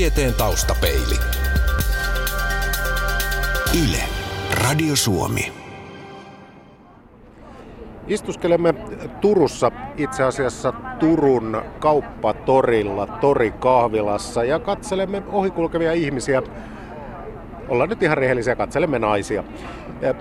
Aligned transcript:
Tieteen 0.00 0.34
taustapeili. 0.34 1.16
Yle, 3.84 4.02
Radio 4.64 4.96
Suomi. 4.96 5.52
Istuskelemme 8.06 8.74
Turussa, 9.20 9.72
itse 9.96 10.22
asiassa 10.22 10.72
Turun 10.72 11.62
kauppatorilla, 11.78 13.06
torikahvilassa 13.06 14.44
ja 14.44 14.58
katselemme 14.58 15.22
ohikulkevia 15.32 15.92
ihmisiä. 15.92 16.42
Ollaan 17.70 17.88
nyt 17.88 18.02
ihan 18.02 18.18
rehellisiä, 18.18 18.56
katselemme 18.56 18.98
naisia. 18.98 19.44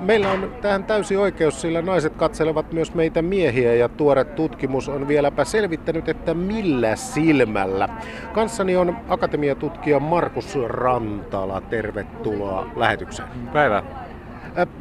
Meillä 0.02 0.32
on 0.32 0.52
tähän 0.62 0.84
täysi 0.84 1.18
oikeus, 1.18 1.62
sillä 1.62 1.82
naiset 1.82 2.16
katselevat 2.16 2.74
myös 2.74 2.94
meitä 2.94 3.22
miehiä 3.22 3.76
ja 3.76 3.90
tuore 3.90 4.24
tutkimus 4.24 4.90
on 4.90 5.08
vieläpä 5.08 5.46
selvittänyt, 5.46 6.10
että 6.10 6.34
millä 6.34 6.96
silmällä. 6.96 7.90
Kanssani 8.34 8.78
on 8.78 8.98
akatemiatutkija 9.08 10.00
Markus 10.00 10.58
Rantala. 10.68 11.62
Tervetuloa 11.62 12.68
lähetykseen. 12.76 13.30
Päivää. 13.54 13.84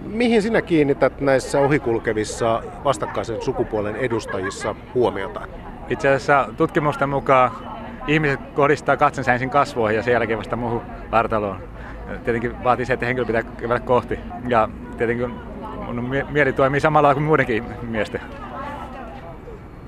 Mihin 0.05 0.43
sinä 0.43 0.63
kiinnität 0.63 1.21
näissä 1.21 1.61
ohikulkevissa 1.61 2.63
vastakkaisen 2.85 3.43
sukupuolen 3.43 3.97
edustajissa 3.97 4.75
huomiota? 4.95 5.41
Itse 5.89 6.09
asiassa 6.09 6.49
tutkimusten 6.57 7.09
mukaan 7.09 7.51
ihmiset 8.07 8.41
kohdistaa 8.55 8.97
katsensa 8.97 9.33
ensin 9.33 9.51
kasvoihin 9.51 9.97
ja 9.97 10.03
sen 10.03 10.13
jälkeen 10.13 10.39
vasta 10.39 10.57
muuhun 10.57 10.83
vartaloon. 11.11 11.78
Tietenkin 12.25 12.65
vaatii 12.65 12.87
se, 12.87 12.93
että 12.93 13.07
henkilö 13.07 13.27
pitää 13.27 13.43
kävellä 13.43 13.81
kohti. 13.81 14.19
Ja 14.49 14.69
tietenkin 14.99 15.35
mun 15.87 16.15
mieli 16.31 16.53
toimii 16.53 16.81
samalla 16.81 17.15
kuin 17.15 17.25
muidenkin 17.25 17.65
miesten. 17.83 18.21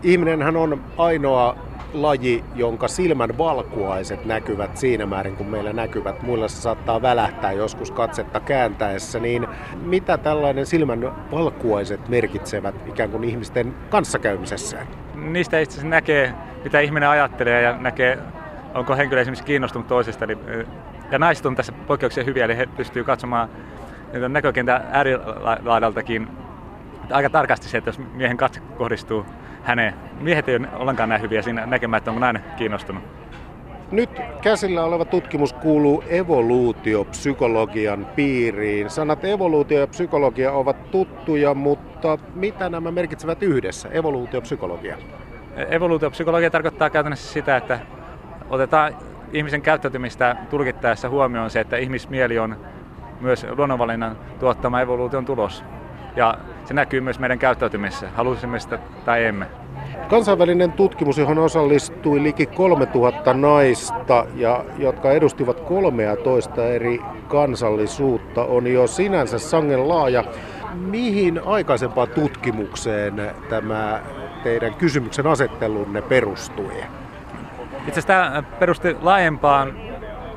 Ihminenhän 0.02 0.56
on 0.56 0.80
ainoa 0.96 1.56
laji, 1.93 2.45
jonka 2.55 2.88
silmän 2.88 3.38
valkuaiset 3.38 4.24
näkyvät 4.24 4.77
siinä 4.77 5.06
määrin, 5.06 5.37
kun 5.37 5.46
meillä 5.46 5.73
näkyvät. 5.73 6.23
Muilla 6.23 6.48
se 6.48 6.56
saattaa 6.56 7.02
välähtää 7.02 7.52
joskus 7.52 7.91
katsetta 7.91 8.41
kääntäessä. 8.41 9.21
Niin 9.21 9.46
mitä 9.84 10.18
tällainen 10.18 10.66
silmän 10.66 11.12
valkuaiset 11.32 12.09
merkitsevät 12.09 12.74
ikään 12.87 13.10
kuin 13.10 13.24
ihmisten 13.24 13.74
kanssakäymisessä? 13.90 14.77
Niistä 15.15 15.59
itse 15.59 15.73
asiassa 15.73 15.88
näkee, 15.88 16.34
mitä 16.65 16.80
ihminen 16.80 17.09
ajattelee 17.09 17.62
ja 17.62 17.77
näkee, 17.79 18.18
onko 18.74 18.96
henkilö 18.96 19.21
esimerkiksi 19.21 19.45
kiinnostunut 19.45 19.88
toisesta. 19.88 20.24
Eli, 20.24 20.38
ja 21.10 21.18
naiset 21.18 21.46
on 21.46 21.56
tässä 21.56 21.72
poikkeuksia 21.72 22.24
hyviä, 22.24 22.44
eli 22.44 22.56
he 22.56 22.66
pystyvät 22.66 23.06
katsomaan 23.06 23.48
näkökentän 24.28 24.84
äärilaidaltakin 24.90 26.28
aika 27.12 27.30
tarkasti 27.30 27.68
se, 27.68 27.78
että 27.78 27.88
jos 27.88 28.00
miehen 28.14 28.36
katse 28.36 28.60
kohdistuu 28.60 29.26
häneen. 29.62 29.94
Miehet 30.20 30.48
ei 30.48 30.56
ole 30.56 30.68
ollenkaan 30.76 31.08
näin 31.08 31.22
hyviä 31.22 31.42
siinä 31.42 31.66
näkemään, 31.66 31.98
että 31.98 32.10
onko 32.10 32.20
nainen 32.20 32.44
kiinnostunut. 32.56 33.02
Nyt 33.90 34.10
käsillä 34.42 34.84
oleva 34.84 35.04
tutkimus 35.04 35.52
kuuluu 35.52 36.04
evoluutiopsykologian 36.08 38.06
piiriin. 38.16 38.90
Sanat 38.90 39.24
evoluutio 39.24 39.80
ja 39.80 39.86
psykologia 39.86 40.52
ovat 40.52 40.90
tuttuja, 40.90 41.54
mutta 41.54 42.18
mitä 42.34 42.68
nämä 42.68 42.90
merkitsevät 42.90 43.42
yhdessä, 43.42 43.88
evoluutiopsykologia? 43.88 44.96
Evoluutiopsykologia 45.70 46.50
tarkoittaa 46.50 46.90
käytännössä 46.90 47.32
sitä, 47.32 47.56
että 47.56 47.80
otetaan 48.50 48.96
ihmisen 49.32 49.62
käyttäytymistä 49.62 50.36
tulkittaessa 50.50 51.09
huomioon 51.09 51.50
se, 51.50 51.60
että 51.60 51.76
ihmismieli 51.76 52.38
on 52.38 52.56
myös 53.20 53.46
luonnonvalinnan 53.56 54.16
tuottama 54.40 54.80
evoluution 54.80 55.24
tulos. 55.24 55.64
Ja 56.16 56.38
se 56.64 56.74
näkyy 56.74 57.00
myös 57.00 57.18
meidän 57.18 57.38
käyttäytymisessä, 57.38 58.10
halusimme 58.14 58.60
sitä 58.60 58.78
tai 59.04 59.24
emme. 59.24 59.46
Kansainvälinen 60.09 60.72
tutkimus, 60.72 61.18
johon 61.18 61.38
osallistui 61.38 62.22
liki 62.22 62.46
3000 62.46 63.34
naista, 63.34 64.26
ja 64.34 64.64
jotka 64.78 65.12
edustivat 65.12 65.60
13 65.60 66.66
eri 66.66 67.00
kansallisuutta, 67.28 68.44
on 68.44 68.66
jo 68.66 68.87
sinänsä 68.87 69.38
sangen 69.38 69.88
laaja. 69.88 70.25
Mihin 70.75 71.41
aikaisempaan 71.47 72.09
tutkimukseen 72.09 73.31
tämä 73.49 74.00
teidän 74.43 74.75
kysymyksen 74.75 75.26
asettelunne 75.26 76.03
perustui? 76.03 76.82
Itse 77.89 78.01
asiassa 78.01 78.07
tämä 78.07 78.43
perusti 78.59 78.97
laajempaan 79.03 79.73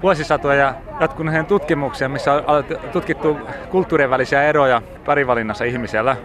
vuosisatoja 0.04 0.74
jatkuneeseen 1.00 1.46
tutkimukseen, 1.46 2.12
missä 2.12 2.34
on 2.34 2.44
tutkittu 2.92 3.40
kulttuurien 3.70 4.10
välisiä 4.10 4.44
eroja 4.44 4.82
parivalinnassa 5.06 5.64
ihmisellä. 5.64 6.18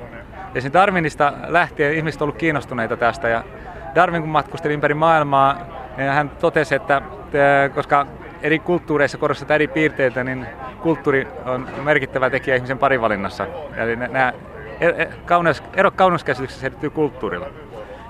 Ja 0.55 0.61
sen 0.61 0.73
Darwinista 0.73 1.33
lähtien 1.47 1.95
ihmiset 1.95 2.23
ovat 2.23 2.37
kiinnostuneita 2.37 2.97
tästä. 2.97 3.29
Ja 3.29 3.45
Darwin 3.95 4.23
kun 4.23 4.31
matkusteli 4.31 4.75
ympäri 4.75 4.95
maailmaa, 4.95 5.57
niin 5.97 6.11
hän 6.11 6.31
totesi, 6.31 6.75
että 6.75 7.03
koska 7.75 8.07
eri 8.43 8.59
kulttuureissa 8.59 9.19
korostetaan 9.19 9.55
eri 9.55 9.69
piirteitä, 9.69 10.25
niin 10.25 10.47
kulttuuri 10.83 11.29
on 11.45 11.69
merkittävä 11.83 12.31
tekijä 12.31 12.57
ihmisen 12.57 12.79
parivalinnassa. 12.79 13.47
Eli 13.77 13.97
nämä 13.97 14.33
e- 14.81 14.89
e- 14.89 15.11
erot 15.77 15.95
kauneuskäsityksessä 15.95 16.61
selittyy 16.61 16.91
kulttuurilla. 16.91 17.47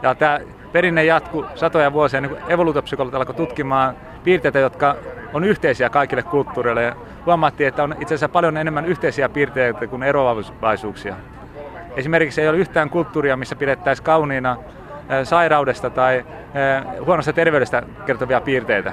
Ja 0.02 0.14
tämä 0.14 0.40
perinne 0.72 1.04
jatkuu 1.04 1.46
satoja 1.54 1.92
vuosia, 1.92 2.20
niin 2.20 2.36
evoluutiopsykologit 2.48 3.14
alkoi 3.14 3.34
tutkimaan 3.34 3.94
piirteitä, 4.24 4.58
jotka 4.58 4.96
on 5.32 5.44
yhteisiä 5.44 5.90
kaikille 5.90 6.22
kulttuureille. 6.22 6.82
Ja 6.82 6.96
huomattiin, 7.26 7.68
että 7.68 7.82
on 7.82 7.92
itse 7.92 8.14
asiassa 8.14 8.28
paljon 8.28 8.56
enemmän 8.56 8.86
yhteisiä 8.86 9.28
piirteitä 9.28 9.86
kuin 9.86 10.02
eroavaisuuksia. 10.02 11.14
Esimerkiksi 11.96 12.40
ei 12.40 12.48
ole 12.48 12.56
yhtään 12.56 12.90
kulttuuria, 12.90 13.36
missä 13.36 13.56
pidettäisiin 13.56 14.04
kauniina 14.04 14.56
sairaudesta 15.24 15.90
tai 15.90 16.24
huonosta 17.06 17.32
terveydestä 17.32 17.82
kertovia 18.06 18.40
piirteitä. 18.40 18.92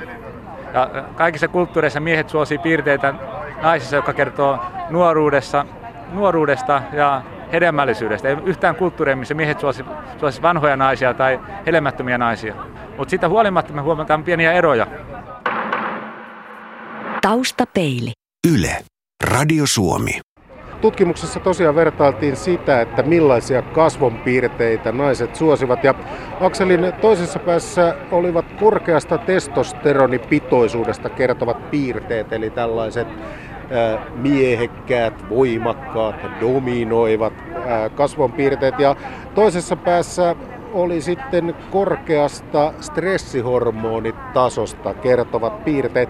Ja 0.73 0.89
kaikissa 1.15 1.47
kulttuureissa 1.47 1.99
miehet 1.99 2.29
suosii 2.29 2.57
piirteitä 2.57 3.13
naisissa, 3.61 3.95
jotka 3.95 4.13
kertoo 4.13 4.59
nuoruudessa, 4.89 5.65
nuoruudesta 6.13 6.81
ja 6.93 7.21
hedelmällisyydestä. 7.51 8.29
Ei 8.29 8.37
yhtään 8.45 8.75
kulttuuria, 8.75 9.15
missä 9.15 9.33
miehet 9.33 9.59
suosii 9.59 9.85
suosi 10.19 10.41
vanhoja 10.41 10.77
naisia 10.77 11.13
tai 11.13 11.39
hedelmättömiä 11.65 12.17
naisia. 12.17 12.55
Mutta 12.97 13.09
siitä 13.09 13.29
huolimatta 13.29 13.73
me 13.73 13.81
huomataan 13.81 14.23
pieniä 14.23 14.53
eroja. 14.53 14.87
Taustapeili. 17.21 18.11
Yle. 18.53 18.77
Radio 19.23 19.63
Suomi. 19.67 20.19
Tutkimuksessa 20.81 21.39
tosiaan 21.39 21.75
vertailtiin 21.75 22.35
sitä, 22.35 22.81
että 22.81 23.03
millaisia 23.03 23.61
kasvonpiirteitä 23.61 24.91
naiset 24.91 25.35
suosivat. 25.35 25.83
Ja 25.83 25.93
Akselin 26.41 26.93
toisessa 27.01 27.39
päässä 27.39 27.95
olivat 28.11 28.45
korkeasta 28.59 29.17
testosteronipitoisuudesta 29.17 31.09
kertovat 31.09 31.71
piirteet, 31.71 32.33
eli 32.33 32.49
tällaiset 32.49 33.07
miehekkäät, 34.15 35.29
voimakkaat, 35.29 36.15
dominoivat 36.41 37.33
kasvonpiirteet. 37.95 38.79
Ja 38.79 38.95
toisessa 39.35 39.75
päässä 39.75 40.35
oli 40.73 41.01
sitten 41.01 41.55
korkeasta 41.71 42.73
stressihormonitasosta 42.81 44.93
kertovat 44.93 45.65
piirteet. 45.65 46.09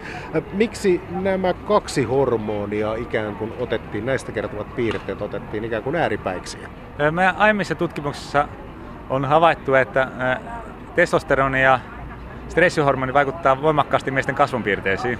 Miksi 0.53 1.01
nämä 1.09 1.53
kaksi 1.53 2.03
hormonia 2.03 2.95
ikään 2.95 3.35
kuin 3.35 3.53
otettiin, 3.59 4.05
näistä 4.05 4.31
kertovat 4.31 4.75
piirteet 4.75 5.21
otettiin 5.21 5.63
ikään 5.63 5.83
kuin 5.83 5.95
ääripäiksi? 5.95 6.57
Meidän 7.11 7.35
aiemmissa 7.37 7.75
tutkimuksissa 7.75 8.47
on 9.09 9.25
havaittu, 9.25 9.73
että 9.73 10.07
testosteroni 10.95 11.63
ja 11.63 11.79
stressihormoni 12.47 13.13
vaikuttaa 13.13 13.61
voimakkaasti 13.61 14.11
miesten 14.11 14.35
kasvonpiirteisiin. 14.35 15.19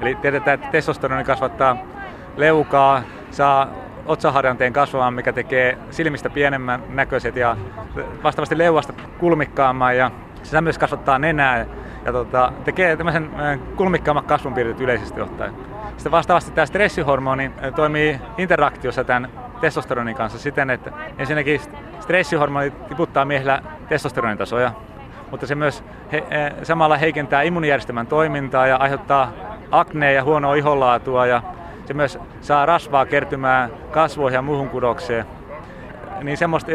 Eli 0.00 0.14
tiedetään, 0.14 0.54
että 0.54 0.68
testosteroni 0.70 1.24
kasvattaa 1.24 1.76
leukaa, 2.36 3.02
saa 3.30 3.68
otsaharjanteen 4.06 4.72
kasvamaan, 4.72 5.14
mikä 5.14 5.32
tekee 5.32 5.78
silmistä 5.90 6.30
pienemmän 6.30 6.82
näköiset 6.88 7.36
ja 7.36 7.56
vastaavasti 8.22 8.58
leuasta 8.58 8.92
kulmikkaamman 9.18 9.96
ja 9.96 10.10
se 10.42 10.60
myös 10.60 10.78
kasvattaa 10.78 11.18
nenää 11.18 11.66
ja 12.04 12.12
tota, 12.12 12.52
tekee 12.64 12.96
tämmöisen 12.96 13.30
kulmikkaamman 13.76 14.24
kasvunpiirteet 14.24 14.80
yleisesti 14.80 15.20
ottaen. 15.20 15.54
Sitten 15.96 16.12
vastaavasti 16.12 16.50
tämä 16.50 16.66
stressihormoni 16.66 17.50
toimii 17.76 18.20
interaktiossa 18.38 19.04
tämän 19.04 19.28
testosteronin 19.60 20.16
kanssa 20.16 20.38
siten, 20.38 20.70
että 20.70 20.90
ensinnäkin 21.18 21.60
stressihormoni 22.00 22.70
tiputtaa 22.70 23.24
miehillä 23.24 23.62
testosteronitasoja, 23.88 24.72
mutta 25.30 25.46
se 25.46 25.54
myös 25.54 25.84
he, 26.12 26.24
samalla 26.62 26.96
heikentää 26.96 27.42
immunijärjestelmän 27.42 28.06
toimintaa 28.06 28.66
ja 28.66 28.76
aiheuttaa 28.76 29.32
aknea 29.70 30.10
ja 30.10 30.24
huonoa 30.24 30.54
iholaatua 30.54 31.26
ja 31.26 31.42
se 31.84 31.94
myös 31.94 32.18
saa 32.40 32.66
rasvaa 32.66 33.06
kertymään 33.06 33.70
kasvoihin 33.90 34.36
ja 34.36 34.42
muuhun 34.42 34.68
kudokseen. 34.68 35.24
Niin 36.22 36.36
semmoista 36.36 36.72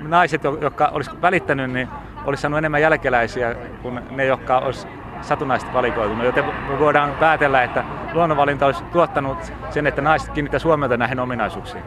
naiset, 0.00 0.44
jotka 0.60 0.88
olisi 0.88 1.10
välittänyt, 1.22 1.70
niin 1.70 1.88
olisi 2.24 2.40
saanut 2.40 2.58
enemmän 2.58 2.82
jälkeläisiä 2.82 3.54
kuin 3.82 4.00
ne, 4.10 4.24
jotka 4.24 4.58
olisi 4.58 4.88
satunnaisesti 5.20 5.74
valikoitunut. 5.74 6.24
Joten 6.24 6.44
voidaan 6.78 7.12
päätellä, 7.20 7.62
että 7.62 7.84
luonnonvalinta 8.12 8.66
olisi 8.66 8.84
tuottanut 8.84 9.52
sen, 9.70 9.86
että 9.86 10.02
naiset 10.02 10.30
kiinnittäisivät 10.30 10.68
huomiota 10.68 10.96
näihin 10.96 11.20
ominaisuuksiin. 11.20 11.84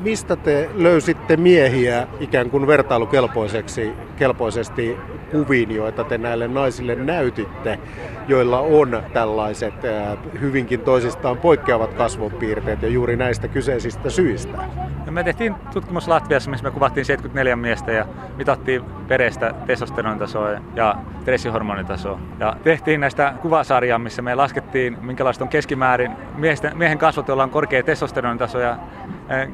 Mistä 0.00 0.36
te 0.36 0.70
löysitte 0.74 1.36
miehiä 1.36 2.06
ikään 2.20 2.50
kuin 2.50 2.66
vertailukelpoiseksi 2.66 3.92
kelpoisesti 4.16 4.98
kuviin, 5.34 5.70
joita 5.70 6.04
te 6.04 6.18
näille 6.18 6.48
naisille 6.48 6.94
näytitte, 6.94 7.78
joilla 8.28 8.60
on 8.60 9.02
tällaiset 9.12 9.74
hyvinkin 10.40 10.80
toisistaan 10.80 11.38
poikkeavat 11.38 11.94
kasvonpiirteet 11.94 12.82
ja 12.82 12.88
juuri 12.88 13.16
näistä 13.16 13.48
kyseisistä 13.48 14.10
syistä? 14.10 14.58
No 15.06 15.12
me 15.12 15.24
tehtiin 15.24 15.54
tutkimus 15.72 16.08
Latviassa, 16.08 16.50
missä 16.50 16.64
me 16.64 16.70
kuvattiin 16.70 17.04
74 17.04 17.56
miestä 17.56 17.92
ja 17.92 18.06
mitattiin 18.36 18.82
verestä 19.08 19.54
testosteronitasoa 19.66 20.50
ja 20.74 20.96
stressihormonitasoa. 21.20 22.18
Ja 22.40 22.56
tehtiin 22.64 23.00
näistä 23.00 23.34
kuvasarjaa, 23.42 23.98
missä 23.98 24.22
me 24.22 24.34
laskettiin, 24.34 24.98
minkälaista 25.00 25.44
on 25.44 25.48
keskimäärin 25.48 26.12
miesten, 26.36 26.78
miehen 26.78 26.98
kasvot, 26.98 27.28
joilla 27.28 27.42
on 27.42 27.50
korkea 27.50 27.82
testosteronitaso 27.82 28.58
ja 28.58 28.76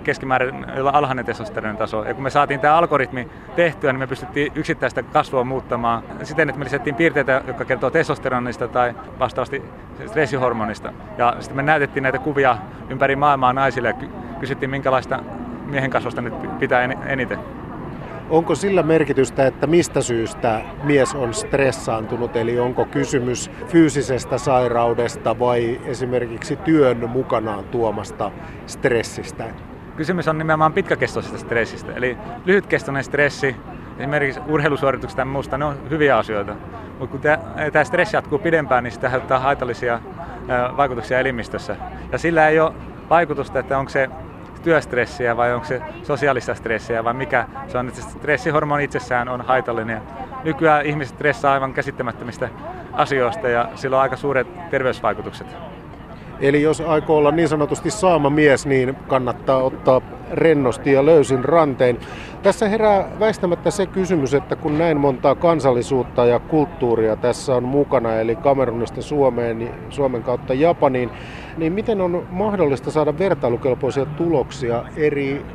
keskimäärin 0.04 0.66
jolla 0.76 0.90
alhainen 0.90 1.24
testosteronitaso. 1.24 2.04
Ja 2.04 2.14
kun 2.14 2.22
me 2.22 2.30
saatiin 2.30 2.60
tämä 2.60 2.76
algoritmi 2.76 3.28
tehtyä, 3.56 3.92
niin 3.92 4.00
me 4.00 4.06
pystyttiin 4.06 4.52
yksittäistä 4.54 5.02
kasvua 5.02 5.44
muuttamaan 5.44 6.02
siten, 6.22 6.48
että 6.48 6.58
me 6.58 6.64
lisättiin 6.64 6.94
piirteitä, 6.94 7.42
jotka 7.46 7.64
kertoo 7.64 7.90
testosteronista 7.90 8.68
tai 8.68 8.94
vastaavasti 9.18 9.62
stressihormonista. 10.06 10.92
Ja 11.18 11.36
sitten 11.38 11.56
me 11.56 11.62
näytettiin 11.62 12.02
näitä 12.02 12.18
kuvia 12.18 12.56
ympäri 12.88 13.16
maailmaa 13.16 13.52
naisille 13.52 13.88
ja 13.88 14.08
kysyttiin, 14.40 14.70
minkälaista 14.70 15.20
miehen 15.70 15.90
kasvosta 15.90 16.22
nyt 16.22 16.58
pitää 16.58 16.88
eniten. 17.06 17.38
Onko 18.30 18.54
sillä 18.54 18.82
merkitystä, 18.82 19.46
että 19.46 19.66
mistä 19.66 20.00
syystä 20.00 20.60
mies 20.82 21.14
on 21.14 21.34
stressaantunut, 21.34 22.36
eli 22.36 22.60
onko 22.60 22.84
kysymys 22.84 23.50
fyysisestä 23.66 24.38
sairaudesta 24.38 25.38
vai 25.38 25.80
esimerkiksi 25.84 26.56
työn 26.56 27.08
mukanaan 27.08 27.64
tuomasta 27.64 28.30
stressistä? 28.66 29.44
Kysymys 29.96 30.28
on 30.28 30.38
nimenomaan 30.38 30.72
pitkäkestoisesta 30.72 31.38
stressistä, 31.38 31.92
eli 31.92 32.16
lyhytkestoinen 32.44 33.04
stressi, 33.04 33.56
esimerkiksi 33.98 34.40
urheilusuoritukset 34.48 35.18
ja 35.18 35.24
muusta, 35.24 35.58
ne 35.58 35.64
on 35.64 35.76
hyviä 35.90 36.18
asioita. 36.18 36.56
Mutta 36.98 37.06
kun 37.12 37.20
tämä 37.72 37.84
stressi 37.84 38.16
jatkuu 38.16 38.38
pidempään, 38.38 38.84
niin 38.84 38.92
sitä 38.92 39.06
aiheuttaa 39.06 39.38
haitallisia 39.38 40.00
vaikutuksia 40.76 41.18
elimistössä. 41.18 41.76
Ja 42.12 42.18
sillä 42.18 42.48
ei 42.48 42.60
ole 42.60 42.72
vaikutusta, 43.10 43.58
että 43.58 43.78
onko 43.78 43.90
se 43.90 44.08
työstressiä 44.62 45.36
vai 45.36 45.52
onko 45.52 45.66
se 45.66 45.82
sosiaalista 46.02 46.54
stressiä 46.54 47.04
vai 47.04 47.14
mikä 47.14 47.46
se 47.68 47.78
on. 47.78 47.88
Että 47.88 48.00
stressihormoni 48.00 48.84
itsessään 48.84 49.28
on 49.28 49.40
haitallinen. 49.40 50.02
Nykyään 50.44 50.86
ihmiset 50.86 51.14
stressaa 51.14 51.52
aivan 51.52 51.74
käsittämättömistä 51.74 52.48
asioista 52.92 53.48
ja 53.48 53.68
sillä 53.74 53.96
on 53.96 54.02
aika 54.02 54.16
suuret 54.16 54.70
terveysvaikutukset. 54.70 55.46
Eli 56.40 56.62
jos 56.62 56.80
aikoo 56.80 57.16
olla 57.16 57.30
niin 57.30 57.48
sanotusti 57.48 57.90
saama 57.90 58.30
mies, 58.30 58.66
niin 58.66 58.96
kannattaa 59.08 59.62
ottaa 59.62 60.00
rennosti 60.32 60.92
ja 60.92 61.06
löysin 61.06 61.44
rantein. 61.44 62.00
Tässä 62.42 62.68
herää 62.68 63.08
väistämättä 63.20 63.70
se 63.70 63.86
kysymys, 63.86 64.34
että 64.34 64.56
kun 64.56 64.78
näin 64.78 65.00
montaa 65.00 65.34
kansallisuutta 65.34 66.24
ja 66.24 66.38
kulttuuria 66.38 67.16
tässä 67.16 67.54
on 67.54 67.64
mukana, 67.64 68.14
eli 68.14 68.36
Kamerunista 68.36 69.02
Suomeen, 69.02 69.58
niin 69.58 69.72
Suomen 69.90 70.22
kautta 70.22 70.54
Japaniin, 70.54 71.10
niin 71.56 71.72
miten 71.72 72.00
on 72.00 72.26
mahdollista 72.30 72.90
saada 72.90 73.18
vertailukelpoisia 73.18 74.06
tuloksia 74.06 74.84
eri 74.96 75.46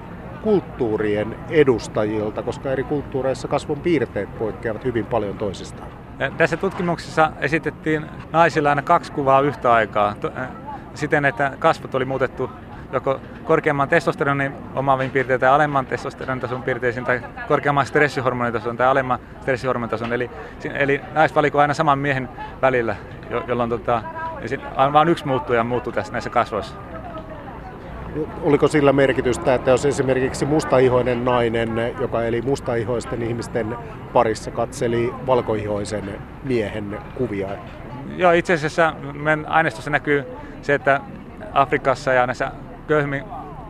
kulttuurien 0.44 1.36
edustajilta, 1.50 2.44
koska 2.44 2.72
eri 2.72 2.84
kulttuureissa 2.84 3.48
kasvon 3.48 3.80
piirteet 3.80 4.40
poikkeavat 4.40 4.86
hyvin 4.86 5.06
paljon 5.06 5.38
toisistaan? 5.38 5.90
Tässä 6.38 6.58
tutkimuksessa 6.58 7.32
esitettiin 7.40 8.06
naisilla 8.32 8.70
aina 8.70 8.82
kaksi 8.82 9.12
kuvaa 9.12 9.42
yhtä 9.42 9.74
aikaa 9.74 10.16
siten, 10.94 11.26
että 11.26 11.52
kasvot 11.60 11.96
oli 11.96 12.06
muutettu 12.06 12.50
joko 12.92 13.20
korkeamman 13.44 13.90
testosteronin 13.90 14.54
omaaviin 14.76 15.12
piirteisiin 15.12 15.40
tai 15.40 15.50
alemman 15.50 15.86
testosteronitason 15.86 16.64
piirteisiin 16.64 17.06
tai 17.06 17.22
korkeamman 17.48 17.86
stressihormonitason 17.86 18.78
tai 18.78 18.88
alemman 18.88 19.20
stressihormonitason. 19.42 20.14
Eli, 20.14 20.32
eli 20.74 21.02
naiset 21.14 21.36
valikoi 21.36 21.62
aina 21.62 21.74
saman 21.74 22.00
miehen 22.00 22.30
välillä, 22.62 22.96
jolloin 23.48 23.70
tota, 23.70 24.02
vain 24.94 25.10
yksi 25.10 25.28
muuttuja 25.28 25.64
muuttui 25.64 25.94
tässä 25.94 26.12
näissä 26.12 26.30
kasvoissa. 26.30 26.76
Oliko 28.42 28.68
sillä 28.68 28.94
merkitystä, 28.94 29.54
että 29.54 29.72
jos 29.72 29.86
esimerkiksi 29.86 30.46
mustaihoinen 30.46 31.26
nainen, 31.26 31.96
joka 32.02 32.24
eli 32.24 32.42
mustaihoisten 32.42 33.22
ihmisten 33.22 33.78
parissa, 34.14 34.52
katseli 34.52 35.14
valkoihoisen 35.28 36.22
miehen 36.44 36.98
kuvia? 37.16 37.48
Joo, 38.18 38.32
itse 38.32 38.54
asiassa 38.54 38.94
meidän 39.14 39.46
aineistossa 39.46 39.92
näkyy 39.92 40.24
se, 40.62 40.74
että 40.74 41.02
Afrikassa 41.54 42.14
ja 42.14 42.28
näissä 42.28 42.52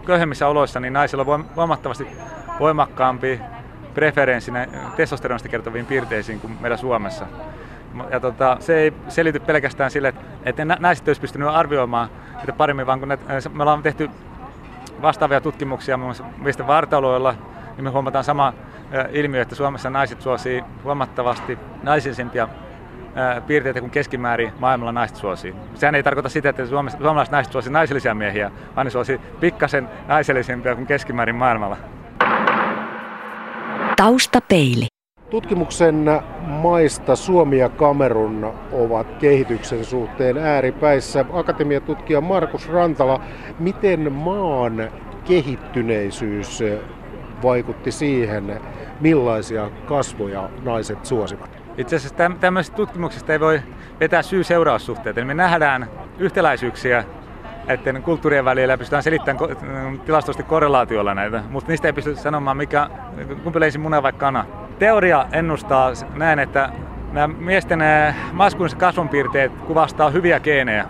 köyhemmissä 0.05 0.47
oloissa 0.47 0.79
niin 0.79 0.93
naisilla 0.93 1.25
on 1.27 1.45
huomattavasti 1.55 2.07
voimakkaampi 2.59 3.41
preferenssi 3.93 4.51
testosteronista 4.95 5.49
kertoviin 5.49 5.85
piirteisiin 5.85 6.39
kuin 6.39 6.57
meillä 6.61 6.77
Suomessa. 6.77 7.25
Ja 8.11 8.19
tota, 8.19 8.57
se 8.59 8.77
ei 8.77 8.93
selity 9.07 9.39
pelkästään 9.39 9.91
sille, 9.91 10.13
että 10.43 10.65
naiset 10.65 11.07
olisi 11.07 11.21
pystynyt 11.21 11.47
arvioimaan 11.47 12.09
että 12.39 12.53
paremmin, 12.53 12.87
vaan 12.87 12.99
kun 12.99 13.09
ne, 13.09 13.17
me 13.53 13.63
ollaan 13.63 13.83
tehty 13.83 14.09
vastaavia 15.01 15.41
tutkimuksia 15.41 15.97
muun 15.97 16.15
muassa 16.37 16.67
vartaloilla, 16.67 17.35
niin 17.75 17.83
me 17.83 17.89
huomataan 17.89 18.23
sama 18.23 18.53
ilmiö, 19.11 19.41
että 19.41 19.55
Suomessa 19.55 19.89
naiset 19.89 20.21
suosii 20.21 20.63
huomattavasti 20.83 21.59
naisisempia 21.83 22.47
piirteitä 23.47 23.79
kuin 23.79 23.91
keskimäärin 23.91 24.51
maailmalla 24.59 24.91
naiset 24.91 25.17
suosii. 25.17 25.55
Sehän 25.73 25.95
ei 25.95 26.03
tarkoita 26.03 26.29
sitä, 26.29 26.49
että 26.49 26.65
suomalaiset 26.65 27.31
naiset 27.31 27.53
suosii 27.53 27.71
naisellisia 27.71 28.15
miehiä, 28.15 28.51
vaan 28.75 28.85
ne 28.85 28.91
suosii 28.91 29.19
pikkasen 29.39 29.89
naisellisempia 30.07 30.75
kuin 30.75 30.87
keskimäärin 30.87 31.35
maailmalla. 31.35 31.77
Taustapeili. 33.95 34.87
Tutkimuksen 35.29 36.05
maista 36.41 37.15
Suomi 37.15 37.57
ja 37.57 37.69
Kamerun 37.69 38.53
ovat 38.71 39.07
kehityksen 39.19 39.85
suhteen 39.85 40.37
ääripäissä. 40.37 41.25
Akatemiatutkija 41.33 42.21
Markus 42.21 42.69
Rantala, 42.69 43.21
miten 43.59 44.13
maan 44.13 44.91
kehittyneisyys 45.25 46.63
vaikutti 47.43 47.91
siihen, 47.91 48.61
millaisia 48.99 49.69
kasvoja 49.85 50.49
naiset 50.63 51.05
suosivat? 51.05 51.54
Itse 51.77 51.95
asiassa 51.95 52.29
tämmöisistä 52.39 52.75
tutkimuksista 52.75 53.33
ei 53.33 53.39
voi 53.39 53.61
vetää 53.99 54.21
syy-seuraussuhteita. 54.21 55.19
Eli 55.19 55.27
me 55.27 55.33
nähdään 55.33 55.87
yhtäläisyyksiä 56.19 57.03
että 57.67 57.93
kulttuurien 57.93 58.45
välillä 58.45 58.77
pystytään 58.77 59.03
selittämään 59.03 59.99
tilastollisesti 60.05 60.49
korrelaatiolla 60.49 61.13
näitä, 61.13 61.43
mutta 61.49 61.69
niistä 61.69 61.87
ei 61.87 61.93
pysty 61.93 62.15
sanomaan, 62.15 62.57
mikä, 62.57 62.89
kumpi 63.43 63.59
leisi 63.59 63.77
muna 63.77 64.03
vai 64.03 64.13
kana. 64.13 64.45
Teoria 64.79 65.25
ennustaa 65.31 65.91
näin, 66.13 66.39
että 66.39 66.69
nämä 67.11 67.27
miesten 67.27 67.79
maskuliiniset 68.31 68.79
kasvonpiirteet 68.79 69.51
kuvastaa 69.51 70.09
hyviä 70.09 70.39
geenejä. 70.39 70.85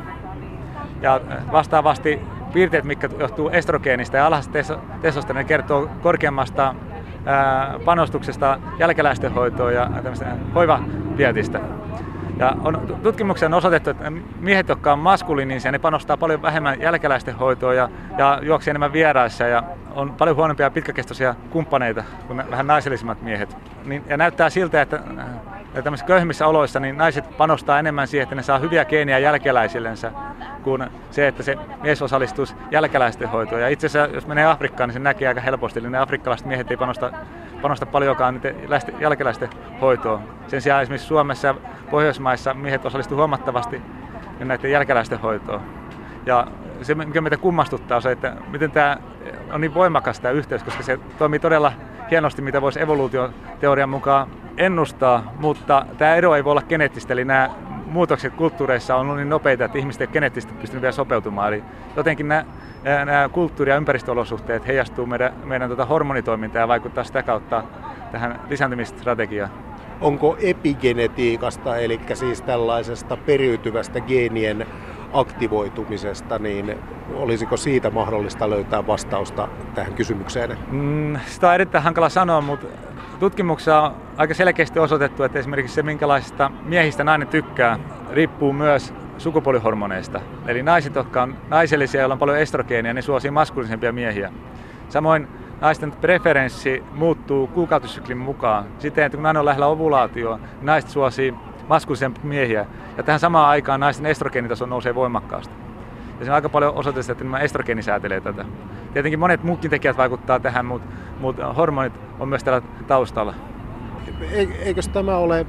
Ja 1.01 1.21
vastaavasti 1.51 2.19
piirteet, 2.53 2.83
mitkä 2.83 3.09
johtuu 3.19 3.49
estrogeenista 3.49 4.17
ja 4.17 4.25
alhaisesta 4.25 4.79
testosteronista, 5.01 5.47
kertoo 5.47 5.89
korkeammasta 6.01 6.75
panostuksesta 7.85 8.59
jälkeläisten 8.79 9.33
hoitoon 9.33 9.73
ja 9.73 9.89
hoivavietistä. 10.55 11.59
Ja 12.39 12.55
on, 12.63 12.99
tutkimuksia 13.03 13.45
on 13.45 13.53
osoitettu, 13.53 13.89
että 13.89 14.11
miehet, 14.39 14.69
jotka 14.69 14.93
on 14.93 14.99
maskuliinisia, 14.99 15.71
ne 15.71 15.79
panostaa 15.79 16.17
paljon 16.17 16.41
vähemmän 16.41 16.81
jälkeläisten 16.81 17.35
hoitoon 17.35 17.75
ja, 17.75 17.89
ja 18.17 18.39
juoksee 18.41 18.71
enemmän 18.71 18.93
vieraissa 18.93 19.43
ja 19.43 19.63
on 19.95 20.13
paljon 20.13 20.35
huonompia 20.35 20.69
pitkäkestoisia 20.69 21.35
kumppaneita 21.49 22.03
kuin 22.27 22.51
vähän 22.51 22.67
naisellisimmat 22.67 23.21
miehet. 23.21 23.57
Niin, 23.85 24.03
ja 24.07 24.17
näyttää 24.17 24.49
siltä, 24.49 24.81
että 24.81 24.99
tämmöisissä 25.83 26.07
köyhimmissä 26.07 26.47
oloissa 26.47 26.79
niin 26.79 26.97
naiset 26.97 27.37
panostaa 27.37 27.79
enemmän 27.79 28.07
siihen, 28.07 28.23
että 28.23 28.35
ne 28.35 28.43
saa 28.43 28.59
hyviä 28.59 28.85
geeniä 28.85 29.19
jälkeläisillensä 29.19 30.11
kuin 30.63 30.89
se, 31.11 31.27
että 31.27 31.43
se 31.43 31.57
mies 31.81 32.01
osallistuisi 32.01 32.55
jälkeläisten 32.71 33.29
hoitoon. 33.29 33.61
Ja 33.61 33.67
itse 33.67 33.87
asiassa, 33.87 34.15
jos 34.15 34.27
menee 34.27 34.45
Afrikkaan, 34.45 34.89
niin 34.89 34.93
se 34.93 34.99
näkee 34.99 35.27
aika 35.27 35.41
helposti. 35.41 35.79
Eli 35.79 35.89
ne 35.89 35.97
afrikkalaiset 35.97 36.47
miehet 36.47 36.71
ei 36.71 36.77
panosta, 36.77 37.11
panosta 37.61 37.85
paljonkaan 37.85 38.33
niiden 38.33 38.55
jälkeläisten 38.99 39.49
hoitoon. 39.81 40.21
Sen 40.47 40.61
sijaan 40.61 40.81
esimerkiksi 40.81 41.07
Suomessa 41.07 41.47
ja 41.47 41.55
Pohjoismaissa 41.95 42.53
miehet 42.53 42.85
osallistuvat 42.85 43.19
huomattavasti 43.19 43.81
näiden 44.39 44.71
jälkeläisten 44.71 45.19
hoitoon. 45.19 45.61
Ja 46.25 46.47
se, 46.81 46.95
mikä 46.95 47.21
meitä 47.21 47.37
kummastuttaa, 47.37 47.95
on 47.95 48.01
se, 48.01 48.11
että 48.11 48.33
miten 48.51 48.71
tämä 48.71 48.97
on 49.51 49.61
niin 49.61 49.73
voimakas 49.73 50.19
tämä 50.19 50.31
yhteys, 50.31 50.63
koska 50.63 50.83
se 50.83 50.99
toimii 51.17 51.39
todella 51.39 51.71
hienosti, 52.11 52.41
mitä 52.41 52.61
voisi 52.61 52.81
evoluutioteorian 52.81 53.89
mukaan 53.89 54.27
ennustaa, 54.57 55.33
mutta 55.39 55.85
tämä 55.97 56.15
ero 56.15 56.35
ei 56.35 56.43
voi 56.43 56.51
olla 56.51 56.61
geneettistä, 56.61 57.13
eli 57.13 57.25
nämä 57.25 57.49
muutokset 57.85 58.33
kulttuureissa 58.33 58.95
on 58.95 59.01
ollut 59.01 59.15
niin 59.15 59.29
nopeita, 59.29 59.65
että 59.65 59.77
ihmiset 59.77 60.01
ei 60.01 60.07
geneettisesti 60.07 60.53
pystynyt 60.53 60.81
vielä 60.81 60.91
sopeutumaan. 60.91 61.53
Eli 61.53 61.63
jotenkin 61.95 62.27
nämä, 62.27 62.45
nämä 63.05 63.29
kulttuuri- 63.31 63.71
ja 63.71 63.77
ympäristöolosuhteet 63.77 64.67
heijastuu 64.67 65.05
meidän, 65.05 65.33
meidän 65.43 65.69
tuota 65.69 65.85
hormonitoimintaan 65.85 66.61
ja 66.61 66.67
vaikuttaa 66.67 67.03
sitä 67.03 67.23
kautta 67.23 67.63
tähän 68.11 68.39
lisääntymisstrategiaan. 68.49 69.51
Onko 70.01 70.37
epigenetiikasta, 70.41 71.77
eli 71.77 71.99
siis 72.13 72.41
tällaisesta 72.41 73.17
periytyvästä 73.17 73.99
geenien 73.99 74.65
aktivoitumisesta, 75.13 76.39
niin 76.39 76.77
olisiko 77.13 77.57
siitä 77.57 77.89
mahdollista 77.89 78.49
löytää 78.49 78.87
vastausta 78.87 79.47
tähän 79.75 79.93
kysymykseen? 79.93 80.57
Mm, 80.71 81.19
sitä 81.25 81.47
on 81.47 81.55
erittäin 81.55 81.83
hankala 81.83 82.09
sanoa, 82.09 82.41
mutta 82.41 82.67
tutkimuksessa 83.19 83.81
on 83.81 83.91
aika 84.17 84.33
selkeästi 84.33 84.79
osoitettu, 84.79 85.23
että 85.23 85.39
esimerkiksi 85.39 85.75
se, 85.75 85.83
minkälaisista 85.83 86.51
miehistä 86.63 87.03
nainen 87.03 87.27
tykkää, 87.27 87.79
riippuu 88.11 88.53
myös 88.53 88.93
sukupuolihormoneista. 89.17 90.21
Eli 90.47 90.63
naiset, 90.63 90.95
jotka 90.95 91.23
on 91.23 91.35
naisellisia, 91.49 92.01
joilla 92.01 92.13
on 92.13 92.19
paljon 92.19 92.37
estrogeenia, 92.37 92.93
ne 92.93 93.01
suosii 93.01 93.31
maskuliinisempia 93.31 93.93
miehiä. 93.93 94.31
Samoin 94.89 95.27
naisten 95.65 95.91
preferenssi 95.91 96.83
muuttuu 96.93 97.47
kuukautissyklin 97.47 98.17
mukaan. 98.17 98.65
Siten, 98.79 99.03
että 99.03 99.17
kun 99.17 99.23
nainen 99.23 99.39
on 99.39 99.45
lähellä 99.45 99.67
ovulaatioa, 99.67 100.37
niin 100.37 100.47
naiset 100.61 100.89
suosii 100.89 101.33
maskuliinisempia 101.67 102.23
miehiä. 102.23 102.65
Ja 102.97 103.03
tähän 103.03 103.19
samaan 103.19 103.49
aikaan 103.49 103.79
naisten 103.79 104.05
estrogeenitaso 104.05 104.65
nousee 104.65 104.95
voimakkaasti. 104.95 105.53
Ja 106.19 106.25
se 106.25 106.31
on 106.31 106.35
aika 106.35 106.49
paljon 106.49 106.73
osoitettu, 106.73 107.11
että 107.11 107.23
nämä 107.23 107.39
estrogeeni 107.39 107.81
säätelee 107.81 108.21
tätä. 108.21 108.45
Tietenkin 108.93 109.19
monet 109.19 109.43
muutkin 109.43 109.71
tekijät 109.71 109.97
vaikuttaa 109.97 110.39
tähän, 110.39 110.65
mutta, 110.65 110.87
mutta 111.19 111.53
hormonit 111.53 111.93
on 112.19 112.29
myös 112.29 112.43
täällä 112.43 112.67
taustalla. 112.87 113.33
Eikö 114.59 114.81
tämä 114.93 115.17
ole 115.17 115.45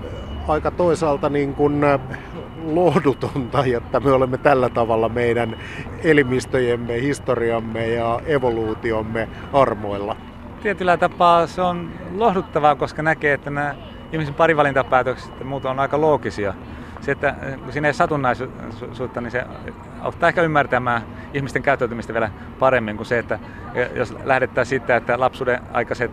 aika 0.49 0.71
toisaalta 0.71 1.29
niin 1.29 1.55
kuin 1.55 1.81
lohdutonta, 2.75 3.65
että 3.77 4.01
me 4.01 4.13
olemme 4.13 4.39
tällä 4.39 4.69
tavalla 4.69 5.09
meidän 5.09 5.57
elimistöjemme, 6.05 7.01
historiamme 7.01 7.89
ja 7.89 8.21
evoluutiomme 8.27 9.29
armoilla? 9.53 10.17
Tietyllä 10.63 10.97
tapaa 10.97 11.47
se 11.47 11.63
on 11.63 11.91
lohduttavaa, 12.17 12.75
koska 12.75 13.03
näkee, 13.03 13.33
että 13.33 13.51
nämä 13.51 13.75
ihmisen 14.13 14.35
parivalintapäätökset 14.35 15.33
ja 15.39 15.45
muut 15.45 15.65
on 15.65 15.81
aika 15.81 16.01
loogisia. 16.01 16.55
Se, 17.01 17.13
että 17.13 17.35
kun 17.65 17.73
siinä 17.73 17.89
ei 17.89 17.95
satunnaisuutta, 17.95 19.21
niin 19.21 19.31
se 19.31 19.45
auttaa 20.01 20.29
ehkä 20.29 20.43
ymmärtämään 20.43 21.03
ihmisten 21.35 21.63
käyttäytymistä 21.63 22.13
vielä 22.13 22.31
paremmin 22.59 22.97
kuin 22.97 23.07
se, 23.07 23.19
että 23.19 23.39
jos 23.95 24.17
lähdetään 24.25 24.67
siitä, 24.67 24.97
että 24.97 25.21
lapsuuden 25.21 25.61
aikaiset 25.73 26.11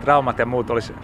traumat 0.00 0.38
ja 0.38 0.46
muut 0.46 0.70
olisi 0.70 0.94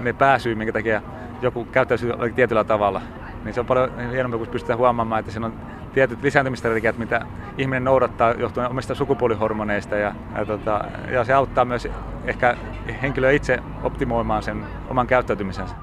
ne 0.00 0.12
pääsyy, 0.12 0.54
minkä 0.54 0.72
takia 0.72 1.02
joku 1.42 1.64
käyttäytyy 1.64 2.12
tietyllä 2.34 2.64
tavalla 2.64 3.02
niin 3.46 3.54
se 3.54 3.60
on 3.60 3.66
paljon 3.66 4.10
hienompi, 4.10 4.38
kun 4.38 4.48
pystytään 4.48 4.78
huomaamaan, 4.78 5.20
että 5.20 5.32
siinä 5.32 5.46
on 5.46 5.54
tietyt 5.94 6.22
lisääntymistrategiat, 6.22 6.98
mitä 6.98 7.26
ihminen 7.58 7.84
noudattaa 7.84 8.32
johtuen 8.32 8.70
omista 8.70 8.94
sukupuolihormoneista 8.94 9.96
ja, 9.96 10.14
ja, 10.38 10.44
tota, 10.46 10.84
ja 11.12 11.24
se 11.24 11.32
auttaa 11.32 11.64
myös 11.64 11.88
ehkä 12.24 12.56
henkilöä 13.02 13.30
itse 13.30 13.58
optimoimaan 13.82 14.42
sen 14.42 14.64
oman 14.90 15.06
käyttäytymisensä. 15.06 15.74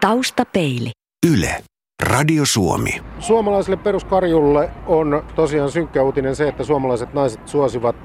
Taustapeili. 0.00 0.90
Yle. 1.32 1.64
Radio 2.02 2.42
Suomi. 2.46 3.02
Suomalaiselle 3.18 3.76
peruskarjulle 3.76 4.70
on 4.86 5.24
tosiaan 5.34 5.70
synkkä 5.70 6.02
uutinen 6.02 6.36
se, 6.36 6.48
että 6.48 6.64
suomalaiset 6.64 7.14
naiset 7.14 7.48
suosivat 7.48 7.96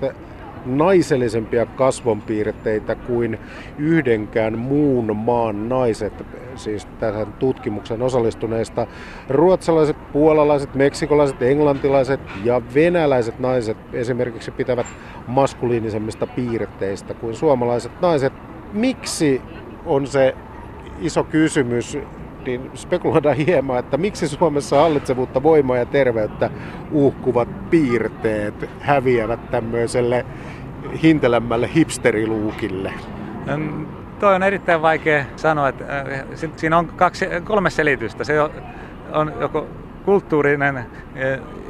naisellisempia 0.66 1.66
kasvonpiirteitä 1.66 2.96
kuin 2.96 3.39
yhdenkään 3.78 4.58
muun 4.58 5.16
maan 5.16 5.70
naiset, 5.70 6.13
siis 6.56 6.86
tähän 6.86 7.34
tutkimuksen 7.34 8.01
osallistuneista. 8.01 8.88
Ruotsalaiset, 9.30 9.98
puolalaiset, 10.13 10.75
meksikolaiset, 10.75 11.42
englantilaiset 11.42 12.20
ja 12.44 12.62
venäläiset 12.74 13.39
naiset 13.39 13.78
esimerkiksi 13.94 14.51
pitävät 14.51 14.88
maskuliinisemmista 15.28 16.28
piirteistä 16.28 17.13
kuin 17.13 17.36
suomalaiset 17.36 18.01
naiset. 18.01 18.34
Miksi 18.74 19.42
on 19.86 20.08
se 20.08 20.36
iso 21.01 21.24
kysymys 21.24 21.98
niin 22.50 22.72
spekuloidaan 22.74 23.36
hieman, 23.36 23.79
että 23.79 23.98
miksi 23.98 24.27
Suomessa 24.27 24.75
hallitsevuutta, 24.75 25.44
voimaa 25.44 25.77
ja 25.77 25.86
terveyttä 25.86 26.50
uhkuvat 26.91 27.70
piirteet 27.70 28.70
häviävät 28.79 29.51
tämmöiselle 29.51 30.25
hintelämmälle 31.03 31.70
hipsteriluukille? 31.75 32.94
Toi 34.20 34.36
on 34.36 34.44
erittäin 34.44 34.82
vaikea 34.82 35.25
sanoa, 35.36 35.70
että 35.70 36.00
äh, 36.00 36.25
siinä 36.56 36.77
on 36.77 36.88
kaksi, 36.88 37.25
kolme 37.44 37.70
selitystä. 37.70 38.24
Se 38.24 38.41
on 39.12 39.34
joko 39.39 39.68
kulttuurinen 40.06 40.77
äh, 40.77 40.86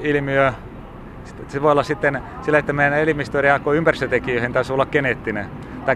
ilmiö, 0.02 0.54
se 1.48 1.62
voi 1.62 1.72
olla 1.72 1.84
sitten 1.84 2.22
sillä, 2.42 2.58
että 2.58 2.74
meidän 2.74 3.00
elimistö 3.00 3.42
reagoi 3.42 3.78
ympäristötekijöihin, 3.78 4.54
tai 4.54 4.64
olla 4.70 4.86
geneettinen, 4.86 5.46
tai 5.86 5.96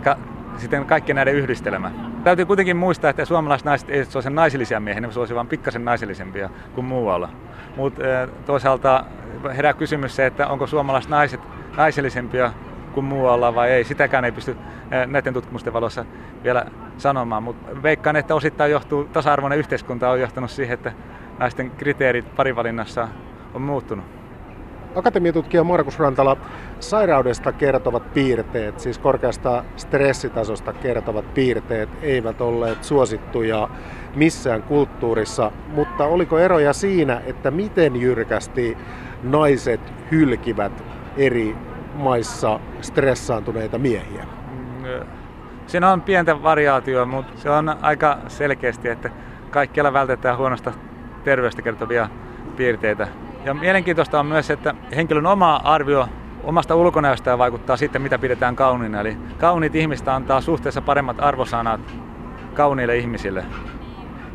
sitten 0.57 0.85
kaikki 0.85 1.13
näiden 1.13 1.35
yhdistelmä. 1.35 2.12
Täytyy 2.23 2.45
kuitenkin 2.45 2.77
muistaa, 2.77 3.09
että 3.09 3.25
suomalaiset 3.25 3.65
naiset 3.65 3.89
eivät 3.89 4.11
suosi 4.11 4.29
naisellisia 4.29 4.79
miehiä, 4.79 5.01
ne 5.01 5.11
suosivat 5.11 5.35
vain 5.35 5.47
pikkasen 5.47 5.85
naisellisempia 5.85 6.49
kuin 6.75 6.85
muualla. 6.85 7.29
Mutta 7.75 8.01
toisaalta 8.45 9.05
herää 9.55 9.73
kysymys 9.73 10.15
se, 10.15 10.25
että 10.25 10.47
onko 10.47 10.67
suomalaiset 10.67 11.11
naiset 11.11 11.41
naisellisempia 11.77 12.53
kuin 12.93 13.05
muualla 13.05 13.55
vai 13.55 13.71
ei. 13.71 13.83
Sitäkään 13.83 14.25
ei 14.25 14.31
pysty 14.31 14.57
näiden 15.07 15.33
tutkimusten 15.33 15.73
valossa 15.73 16.05
vielä 16.43 16.65
sanomaan, 16.97 17.43
mutta 17.43 17.83
veikkaan, 17.83 18.15
että 18.15 18.35
osittain 18.35 18.71
johtuu 18.71 19.03
tasa-arvoinen 19.03 19.59
yhteiskunta 19.59 20.09
on 20.09 20.21
johtanut 20.21 20.51
siihen, 20.51 20.73
että 20.73 20.91
naisten 21.39 21.71
kriteerit 21.71 22.35
parivalinnassa 22.35 23.07
on 23.53 23.61
muuttunut. 23.61 24.05
Akatemiatutkija 24.95 25.63
Markus 25.63 25.99
Rantala, 25.99 26.37
sairaudesta 26.79 27.51
kertovat 27.51 28.13
piirteet, 28.13 28.79
siis 28.79 28.99
korkeasta 28.99 29.63
stressitasosta 29.75 30.73
kertovat 30.73 31.33
piirteet 31.33 31.89
eivät 32.01 32.41
olleet 32.41 32.83
suosittuja 32.83 33.69
missään 34.15 34.63
kulttuurissa, 34.63 35.51
mutta 35.67 36.05
oliko 36.05 36.39
eroja 36.39 36.73
siinä, 36.73 37.21
että 37.25 37.51
miten 37.51 38.01
jyrkästi 38.01 38.77
naiset 39.23 39.93
hylkivät 40.11 40.83
eri 41.17 41.55
maissa 41.93 42.59
stressaantuneita 42.81 43.77
miehiä? 43.77 44.25
Siinä 45.67 45.91
on 45.91 46.01
pientä 46.01 46.43
variaatioa, 46.43 47.05
mutta 47.05 47.33
se 47.35 47.49
on 47.49 47.75
aika 47.81 48.17
selkeästi, 48.27 48.89
että 48.89 49.09
kaikkialla 49.49 49.93
vältetään 49.93 50.37
huonosta 50.37 50.73
terveystä 51.23 51.61
kertovia 51.61 52.09
piirteitä. 52.55 53.07
Ja 53.45 53.53
mielenkiintoista 53.53 54.19
on 54.19 54.25
myös, 54.25 54.49
että 54.49 54.75
henkilön 54.95 55.25
oma 55.25 55.61
arvio 55.63 56.07
omasta 56.43 56.75
ulkonäöstään 56.75 57.39
vaikuttaa 57.39 57.77
sitten, 57.77 58.01
mitä 58.01 58.19
pidetään 58.19 58.55
kauniina. 58.55 58.99
Eli 58.99 59.17
kauniit 59.37 59.75
ihmistä 59.75 60.15
antaa 60.15 60.41
suhteessa 60.41 60.81
paremmat 60.81 61.17
arvosanat 61.19 61.81
kauniille 62.53 62.97
ihmisille. 62.97 63.45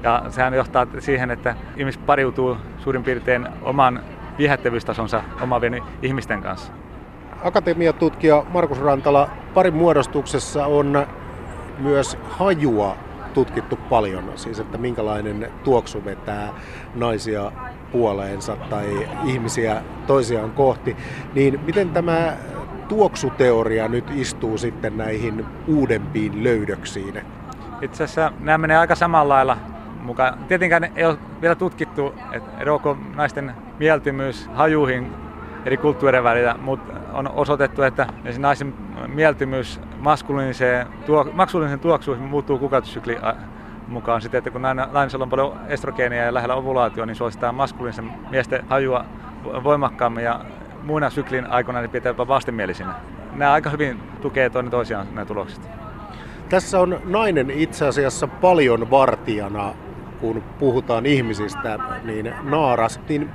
Ja 0.03 0.23
sehän 0.29 0.55
johtaa 0.55 0.87
siihen, 0.99 1.31
että 1.31 1.57
ihmiset 1.77 2.07
pariutuu 2.07 2.57
suurin 2.79 3.05
piirtein 3.05 3.49
oman 3.63 4.03
viehättävyystasonsa 4.39 5.23
omaavien 5.43 5.83
ihmisten 6.03 6.43
kanssa. 6.43 6.73
Akatemiatutkija 7.45 8.45
Markus 8.49 8.81
Rantala, 8.81 9.29
parin 9.55 9.75
muodostuksessa 9.75 10.67
on 10.67 11.07
myös 11.79 12.19
hajua 12.31 12.97
tutkittu 13.35 13.77
paljon, 13.77 14.33
siis 14.35 14.61
että 14.61 14.79
minkälainen 14.79 15.51
tuoksu 15.65 16.05
vetää 16.05 16.49
naisia 16.95 17.53
puoleensa 17.93 18.57
tai 18.57 19.09
ihmisiä 19.25 19.83
toisiaan 20.07 20.51
kohti, 20.51 20.97
niin 21.35 21.61
miten 21.67 21.91
tämä 21.91 22.37
tuoksuteoria 22.89 23.89
nyt 23.89 24.05
istuu 24.15 24.59
sitten 24.59 24.97
näihin 24.97 25.47
uudempiin 25.67 26.45
löydöksiin? 26.45 27.21
Itse 27.83 28.05
asiassa 28.05 28.33
nämä 28.41 28.59
menee 28.59 28.77
aika 28.77 28.95
samalla 28.95 29.35
lailla 29.35 29.57
mukaan. 30.03 30.39
Tietenkään 30.49 30.85
ei 30.97 31.05
ole 31.05 31.19
vielä 31.41 31.55
tutkittu, 31.55 32.15
että 32.33 32.51
eroako 32.61 32.97
naisten 33.15 33.55
mieltymys 33.79 34.51
hajuihin 34.55 35.13
eri 35.65 35.77
kulttuurien 35.77 36.25
välillä, 36.25 36.57
mutta 36.63 36.93
on 37.13 37.31
osoitettu, 37.33 37.83
että 37.83 38.07
naisen 38.39 38.75
mieltymys 39.07 39.81
maskuliiniseen, 39.99 40.87
tuo, 41.07 41.27
maskuliinisen 41.33 41.81
tuoksuihin 41.81 42.25
muuttuu 42.25 42.59
kuukautissyklin 42.59 43.19
mukaan 43.89 44.23
sitten, 44.23 44.39
että 44.39 44.51
kun 44.51 44.63
naisella 44.93 45.23
on 45.23 45.31
paljon 45.31 45.57
estrogeenia 45.69 46.25
ja 46.25 46.35
lähellä 46.35 46.55
ovulaatio, 46.55 47.05
niin 47.05 47.17
suositaan 47.17 47.55
maskuliinisen 47.55 48.13
miesten 48.31 48.65
hajua 48.69 49.05
voimakkaammin 49.65 50.25
ja 50.25 50.41
muina 50.83 51.11
syklin 51.11 51.47
aikoina 51.47 51.81
niin 51.81 51.91
pitää 51.91 52.11
jopa 52.11 52.29
vastenmielisinä. 52.29 52.95
Nämä 53.33 53.53
aika 53.53 53.71
hyvin 53.71 54.01
tukee 54.23 54.51
toinen 54.51 54.71
toisiaan 54.71 55.07
nämä 55.15 55.25
tulokset. 55.25 55.71
Tässä 56.49 56.81
on 56.81 57.01
nainen 57.05 57.51
itse 57.51 57.87
asiassa 57.87 58.27
paljon 58.27 58.91
vartijana, 58.91 59.75
kun 60.21 60.43
puhutaan 60.59 61.07
ihmisistä, 61.07 61.79
niin 62.05 62.35
naaras. 62.43 63.01
Niin 63.09 63.31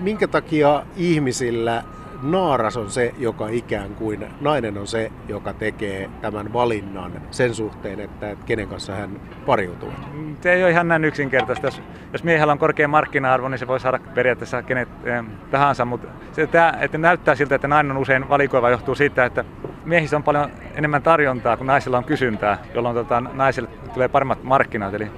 minkä 0.00 0.28
takia 0.28 0.82
ihmisillä 0.96 1.82
naaras 2.22 2.76
on 2.76 2.90
se, 2.90 3.14
joka 3.18 3.48
ikään 3.48 3.94
kuin, 3.94 4.26
nainen 4.40 4.78
on 4.78 4.86
se, 4.86 5.12
joka 5.28 5.52
tekee 5.52 6.10
tämän 6.20 6.52
valinnan 6.52 7.12
sen 7.30 7.54
suhteen, 7.54 8.00
että 8.00 8.36
kenen 8.46 8.68
kanssa 8.68 8.94
hän 8.94 9.20
pariutuu. 9.46 9.92
Se 10.40 10.52
ei 10.52 10.62
ole 10.62 10.70
ihan 10.70 10.88
näin 10.88 11.04
yksinkertaista. 11.04 11.66
Jos, 11.66 11.82
jos 12.12 12.24
miehellä 12.24 12.52
on 12.52 12.58
korkea 12.58 12.88
markkina-arvo, 12.88 13.48
niin 13.48 13.58
se 13.58 13.66
voi 13.66 13.80
saada 13.80 13.98
periaatteessa 14.14 14.62
kenet 14.62 14.88
eh, 15.04 15.24
tahansa, 15.50 15.84
mutta 15.84 16.08
se, 16.32 16.46
tämä, 16.46 16.74
että 16.80 16.98
näyttää 16.98 17.34
siltä, 17.34 17.54
että 17.54 17.68
nainen 17.68 17.92
on 17.92 18.02
usein 18.02 18.28
valikoiva, 18.28 18.70
johtuu 18.70 18.94
siitä, 18.94 19.24
että 19.24 19.44
miehissä 19.84 20.16
on 20.16 20.22
paljon 20.22 20.50
enemmän 20.74 21.02
tarjontaa 21.02 21.56
kuin 21.56 21.66
naisilla 21.66 21.98
on 21.98 22.04
kysyntää, 22.04 22.58
jolloin 22.74 22.94
tota, 22.94 23.20
naisille 23.20 23.68
tulee 23.94 24.08
paremmat 24.08 24.42
markkinat. 24.42 24.94
Eli 24.94 25.10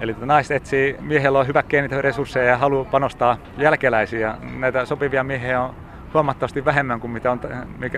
Eli 0.00 0.14
tota, 0.14 0.26
naiset 0.26 0.56
etsii, 0.56 0.96
miehellä 1.00 1.38
on 1.38 1.46
hyvä 1.46 1.62
resursseja 2.00 2.44
ja 2.44 2.56
haluaa 2.58 2.84
panostaa 2.84 3.36
jälkeläisiä. 3.58 4.34
Näitä 4.58 4.84
sopivia 4.84 5.24
miehiä 5.24 5.62
on 5.62 5.74
huomattavasti 6.14 6.64
vähemmän 6.64 7.00
kuin 7.00 7.10
mitä 7.10 7.32
on, 7.32 7.40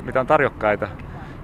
mitä 0.03 0.21
on 0.21 0.27
tarjokkaita. 0.27 0.89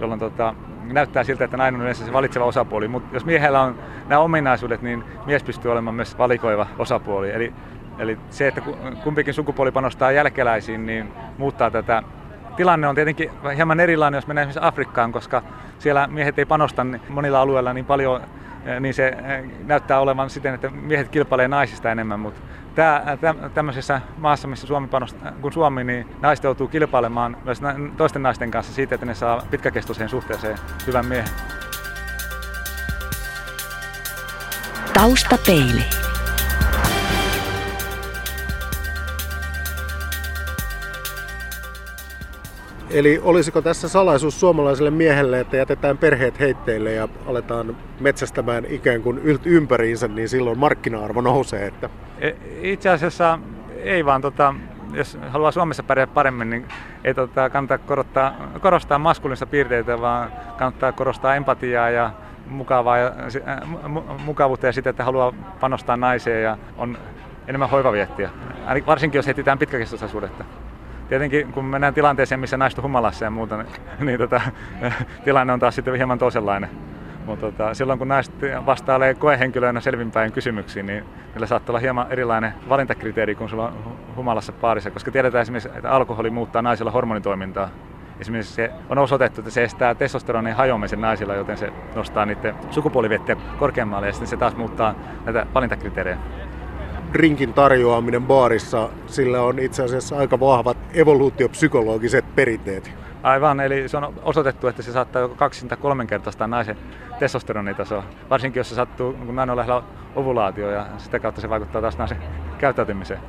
jolloin 0.01 0.21
tota, 0.21 0.55
näyttää 0.93 1.25
siltä, 1.25 1.45
että 1.45 1.57
nainen 1.57 1.75
on 1.75 1.83
yleensä 1.83 2.05
se 2.05 2.13
valitseva 2.13 2.45
osapuoli. 2.45 2.89
Mutta 2.89 3.17
jos 3.17 3.25
miehellä 3.25 3.61
on 3.61 3.79
nämä 4.09 4.21
ominaisuudet, 4.21 4.83
niin 4.83 5.05
mies 5.27 5.43
pystyy 5.43 5.73
olemaan 5.73 5.95
myös 5.95 6.19
valikoiva 6.19 6.67
osapuoli. 6.79 7.31
Eli, 7.31 7.55
eli 7.99 8.19
se, 8.31 8.49
että 8.49 8.61
kumpikin 9.05 9.35
sukupuoli 9.35 9.73
panostaa 9.73 10.13
jälkeläisiin, 10.13 10.87
niin 10.87 11.13
muuttaa 11.39 11.71
tätä 11.71 12.03
tilanne 12.57 12.89
on 12.89 12.95
tietenkin 12.95 13.31
hieman 13.57 13.81
erilainen, 13.81 14.19
jos 14.19 14.27
mennään 14.27 14.49
esimerkiksi 14.49 14.69
Afrikkaan, 14.69 15.13
koska 15.13 15.43
siellä 15.79 16.07
miehet 16.07 16.39
ei 16.39 16.45
panosta 16.45 16.87
monilla 17.09 17.41
alueilla 17.41 17.73
niin 17.73 17.85
paljon, 17.85 18.21
niin 18.81 18.95
se 18.95 19.17
näyttää 19.67 20.01
olevan 20.01 20.31
siten, 20.31 20.55
että 20.55 20.71
miehet 20.71 21.09
kilpailee 21.09 21.49
naisista 21.49 21.93
enemmän, 21.93 22.21
mutta 22.21 22.41
tämmöisessä 23.55 24.01
maassa, 24.17 24.49
missä 24.49 24.67
Suomi 24.67 24.89
panostaa, 24.89 25.33
kun 25.33 25.53
Suomi, 25.53 25.85
niin 25.85 26.07
naiset 26.21 26.45
joutuu 26.45 26.69
kilpailemaan 26.69 27.37
myös 27.45 27.61
toisten 27.97 28.23
naisten 28.23 28.51
kanssa 28.51 28.73
siitä, 28.73 28.95
että 28.95 29.07
ne 29.07 29.15
saa 29.15 29.43
pitkäkestoiseen 29.51 30.09
suhteeseen 30.09 30.59
hyvän 30.87 31.07
miehen. 31.07 31.29
Taustapeili. 34.95 35.85
Eli 42.91 43.21
olisiko 43.23 43.63
tässä 43.63 43.89
salaisuus 43.89 44.41
suomalaiselle 44.41 44.91
miehelle, 44.91 45.41
että 45.41 45.57
jätetään 45.57 45.99
perheet 45.99 46.41
heitteille 46.41 46.93
ja 46.93 47.09
aletaan 47.27 47.77
metsästämään 48.01 48.65
ikään 48.69 49.03
kuin 49.03 49.21
ympäriinsä, 49.45 50.09
niin 50.09 50.29
silloin 50.29 50.59
markkina-arvo 50.59 51.21
nousee? 51.21 51.67
Että... 51.67 51.91
E, 52.21 52.31
itse 52.63 52.89
asiassa 52.89 53.39
ei 53.77 54.05
vaan, 54.05 54.23
tota, 54.23 54.55
jos 54.93 55.19
haluaa 55.29 55.51
Suomessa 55.51 55.83
pärjätä 55.83 56.13
paremmin, 56.13 56.51
niin 56.51 56.69
ei 57.05 57.15
tota, 57.15 57.51
kannata 57.51 57.79
korottaa, 57.79 58.35
korostaa 58.61 58.99
maskuliinista 58.99 59.47
piirteitä, 59.47 60.01
vaan 60.01 60.33
kannattaa 60.59 60.93
korostaa 60.93 61.35
empatiaa 61.35 61.91
ja 61.91 62.11
mukavaa 62.47 62.99
ja, 62.99 63.13
mukavuutta 64.25 64.67
ja 64.67 64.73
sitä, 64.73 64.91
että 64.91 65.05
haluaa 65.05 65.33
panostaa 65.61 65.97
naiseen 65.97 66.43
ja 66.43 66.59
on 66.79 66.99
enemmän 67.49 67.71
hoivaviettiä. 67.71 68.31
Varsinkin 68.87 69.19
jos 69.19 69.29
etsitään 69.29 69.59
pitkäkestoista 69.59 70.09
suhdetta 70.09 70.45
tietenkin 71.09 71.53
kun 71.53 71.65
mennään 71.65 71.95
tilanteeseen, 71.95 72.41
missä 72.41 72.57
naiset 72.57 72.83
humalassa 72.83 73.25
ja 73.25 73.31
muuta, 73.31 73.57
niin, 73.57 73.69
niin 74.07 74.19
tota, 74.19 74.41
tilanne 75.25 75.53
on 75.53 75.61
taas 75.61 75.75
sitten 75.75 75.95
hieman 75.95 76.19
toisenlainen. 76.19 76.71
Mutta 77.27 77.47
tota, 77.47 77.75
silloin 77.75 77.99
kun 77.99 78.09
naiset 78.09 78.35
vastailee 78.67 79.15
koehenkilöinä 79.15 79.81
selvinpäin 79.81 80.33
kysymyksiin, 80.33 80.87
niin 80.87 81.05
niillä 81.35 81.47
saattaa 81.47 81.73
olla 81.73 81.81
hieman 81.81 82.07
erilainen 82.11 82.53
valintakriteeri 82.69 83.35
kuin 83.35 83.51
sulla 83.51 83.69
on 83.69 83.75
humalassa 84.17 84.53
paarissa, 84.53 84.91
koska 84.91 85.11
tiedetään 85.11 85.43
esimerkiksi, 85.43 85.69
että 85.77 85.91
alkoholi 85.91 86.31
muuttaa 86.31 86.63
naisilla 86.63 86.91
hormonitoimintaa. 86.91 87.71
Esimerkiksi 88.21 88.55
se 88.55 88.71
on 88.89 88.99
osoitettu, 88.99 89.41
että 89.41 89.51
se 89.51 89.65
estää 89.65 89.95
testosteronin 89.95 90.55
hajoamisen 90.55 91.01
naisilla, 91.01 91.35
joten 91.35 91.57
se 91.57 91.73
nostaa 91.95 92.27
niiden 92.27 92.55
sukupuolivettiä 92.71 93.37
korkeammalle 93.59 94.07
ja 94.07 94.13
sitten 94.13 94.29
se 94.29 94.37
taas 94.37 94.57
muuttaa 94.57 94.95
näitä 95.25 95.47
valintakriteerejä 95.55 96.19
drinkin 97.13 97.53
tarjoaminen 97.53 98.23
baarissa, 98.23 98.89
sillä 99.07 99.43
on 99.43 99.59
itse 99.59 99.83
asiassa 99.83 100.19
aika 100.19 100.41
vahvat 100.41 100.77
evoluutiopsykologiset 100.95 102.35
perinteet. 102.35 102.91
Aivan, 103.23 103.61
eli 103.61 103.89
se 103.89 103.97
on 103.97 104.15
osoitettu, 104.23 104.67
että 104.67 104.83
se 104.83 104.93
saattaa 104.93 105.23
joko 105.23 105.35
kaksin 105.35 105.69
tai 105.69 105.79
kolmenkertaistaa 105.79 106.47
naisen 106.47 106.77
testosteronitasoa. 107.19 108.05
Varsinkin 108.31 108.61
jos 108.61 108.69
se 108.69 108.75
sattuu, 108.75 109.13
kun 109.13 109.37
nainen 109.37 109.51
on 109.51 109.57
lähellä 109.57 109.83
ovulaatio 110.17 110.71
ja 110.71 110.87
sitä 110.99 111.19
kautta 111.19 111.41
se 111.41 111.51
vaikuttaa 111.51 111.81
taas 111.81 111.99
naisen 111.99 112.19
käyttäytymiseen. 112.59 113.21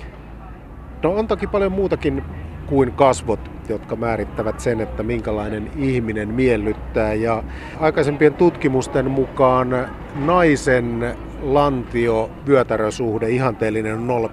No 1.03 1.15
on 1.15 1.27
toki 1.27 1.47
paljon 1.47 1.71
muutakin 1.71 2.23
kuin 2.65 2.91
kasvot, 2.91 3.51
jotka 3.69 3.95
määrittävät 3.95 4.59
sen, 4.59 4.81
että 4.81 5.03
minkälainen 5.03 5.71
ihminen 5.77 6.27
miellyttää. 6.27 7.13
Ja 7.13 7.43
aikaisempien 7.79 8.33
tutkimusten 8.33 9.11
mukaan 9.11 9.89
naisen 10.15 11.15
lantio 11.41 12.31
vyötärösuhde 12.47 13.29
ihanteellinen 13.29 14.09
on 14.09 14.29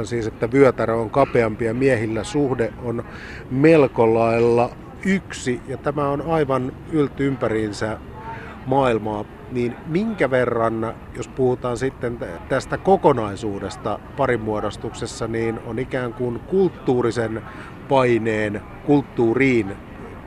0,7, 0.00 0.06
siis 0.06 0.26
että 0.26 0.52
vyötärö 0.52 0.94
on 0.94 1.10
kapeampi 1.10 1.64
ja 1.64 1.74
miehillä 1.74 2.24
suhde 2.24 2.72
on 2.82 3.04
melko 3.50 4.14
lailla 4.14 4.70
yksi, 5.04 5.60
ja 5.68 5.76
tämä 5.76 6.08
on 6.08 6.22
aivan 6.22 6.72
ylty 6.92 7.26
ympäriinsä 7.26 7.98
maailmaa, 8.66 9.24
niin 9.50 9.76
minkä 9.86 10.30
verran, 10.30 10.94
jos 11.16 11.28
puhutaan 11.28 11.76
sitten 11.76 12.18
tästä 12.48 12.78
kokonaisuudesta 12.78 13.98
parimuodostuksessa, 14.16 15.28
niin 15.28 15.60
on 15.66 15.78
ikään 15.78 16.14
kuin 16.14 16.40
kulttuurisen 16.40 17.42
paineen 17.88 18.60
kulttuuriin 18.86 19.76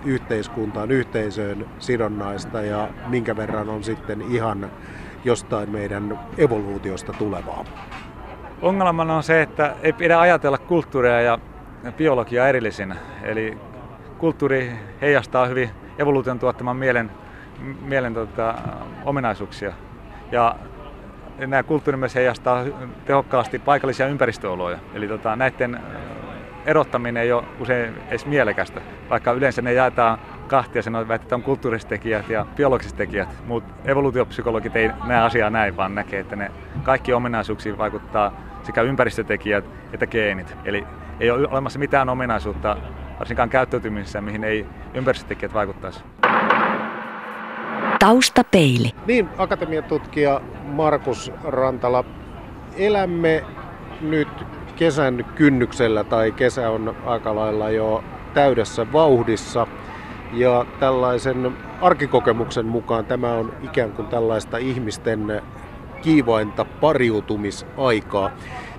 yhteiskuntaan, 0.05 0.91
yhteisöön 0.91 1.65
sidonnaista 1.79 2.61
ja 2.61 2.89
minkä 3.07 3.35
verran 3.35 3.69
on 3.69 3.83
sitten 3.83 4.21
ihan 4.21 4.71
jostain 5.23 5.69
meidän 5.69 6.19
evoluutiosta 6.37 7.13
tulevaa. 7.13 7.65
Ongelmana 8.61 9.15
on 9.15 9.23
se, 9.23 9.41
että 9.41 9.75
ei 9.83 9.93
pidä 9.93 10.19
ajatella 10.19 10.57
kulttuuria 10.57 11.21
ja 11.21 11.39
biologiaa 11.97 12.47
erillisinä. 12.47 12.95
Eli 13.23 13.57
kulttuuri 14.17 14.71
heijastaa 15.01 15.45
hyvin 15.45 15.69
evoluution 15.97 16.39
tuottaman 16.39 16.77
mielen, 16.77 17.11
mielen 17.81 18.13
tota, 18.13 18.55
ominaisuuksia. 19.05 19.73
Ja 20.31 20.55
nämä 21.37 21.63
kulttuuri 21.63 21.97
myös 21.97 22.15
heijastaa 22.15 22.65
tehokkaasti 23.05 23.59
paikallisia 23.59 24.07
ympäristöoloja. 24.07 24.77
Eli 24.93 25.07
tota, 25.07 25.35
näiden 25.35 25.79
erottaminen 26.65 27.23
ei 27.23 27.31
ole 27.31 27.43
usein 27.59 27.93
edes 28.09 28.25
mielekästä, 28.25 28.81
vaikka 29.09 29.31
yleensä 29.31 29.61
ne 29.61 29.73
jaetaan 29.73 30.19
kahtia, 30.49 30.81
sen 30.81 30.95
on, 30.95 31.11
että 31.11 31.35
on 31.35 31.43
kulttuuriset 31.43 31.89
tekijät 31.89 32.29
ja 32.29 32.45
biologiset 32.55 32.97
tekijät, 32.97 33.29
mutta 33.45 33.73
evoluutiopsykologit 33.85 34.75
ei 34.75 34.89
näe 35.05 35.21
asiaa 35.21 35.49
näin, 35.49 35.77
vaan 35.77 35.95
näkee, 35.95 36.19
että 36.19 36.35
ne 36.35 36.51
kaikki 36.83 37.13
ominaisuuksiin 37.13 37.77
vaikuttaa 37.77 38.33
sekä 38.63 38.81
ympäristötekijät 38.81 39.65
että 39.93 40.07
geenit. 40.07 40.55
Eli 40.65 40.83
ei 41.19 41.31
ole 41.31 41.47
olemassa 41.47 41.79
mitään 41.79 42.09
ominaisuutta, 42.09 42.77
varsinkaan 43.19 43.49
käyttäytymisessä, 43.49 44.21
mihin 44.21 44.43
ei 44.43 44.65
ympäristötekijät 44.93 45.53
vaikuttaisi. 45.53 46.03
Taustapeili. 47.99 48.91
Niin, 49.05 49.29
akatemiatutkija 49.37 50.41
Markus 50.63 51.31
Rantala, 51.43 52.03
elämme 52.77 53.43
nyt 54.01 54.27
kesän 54.75 55.25
kynnyksellä 55.35 56.03
tai 56.03 56.31
kesä 56.31 56.69
on 56.69 56.95
aika 57.05 57.35
lailla 57.35 57.69
jo 57.69 58.03
täydessä 58.33 58.91
vauhdissa. 58.93 59.67
Ja 60.33 60.65
tällaisen 60.79 61.57
arkikokemuksen 61.81 62.65
mukaan 62.65 63.05
tämä 63.05 63.33
on 63.33 63.53
ikään 63.63 63.91
kuin 63.91 64.07
tällaista 64.07 64.57
ihmisten 64.57 65.41
kiivainta 66.01 66.65
pariutumisaikaa. 66.65 68.31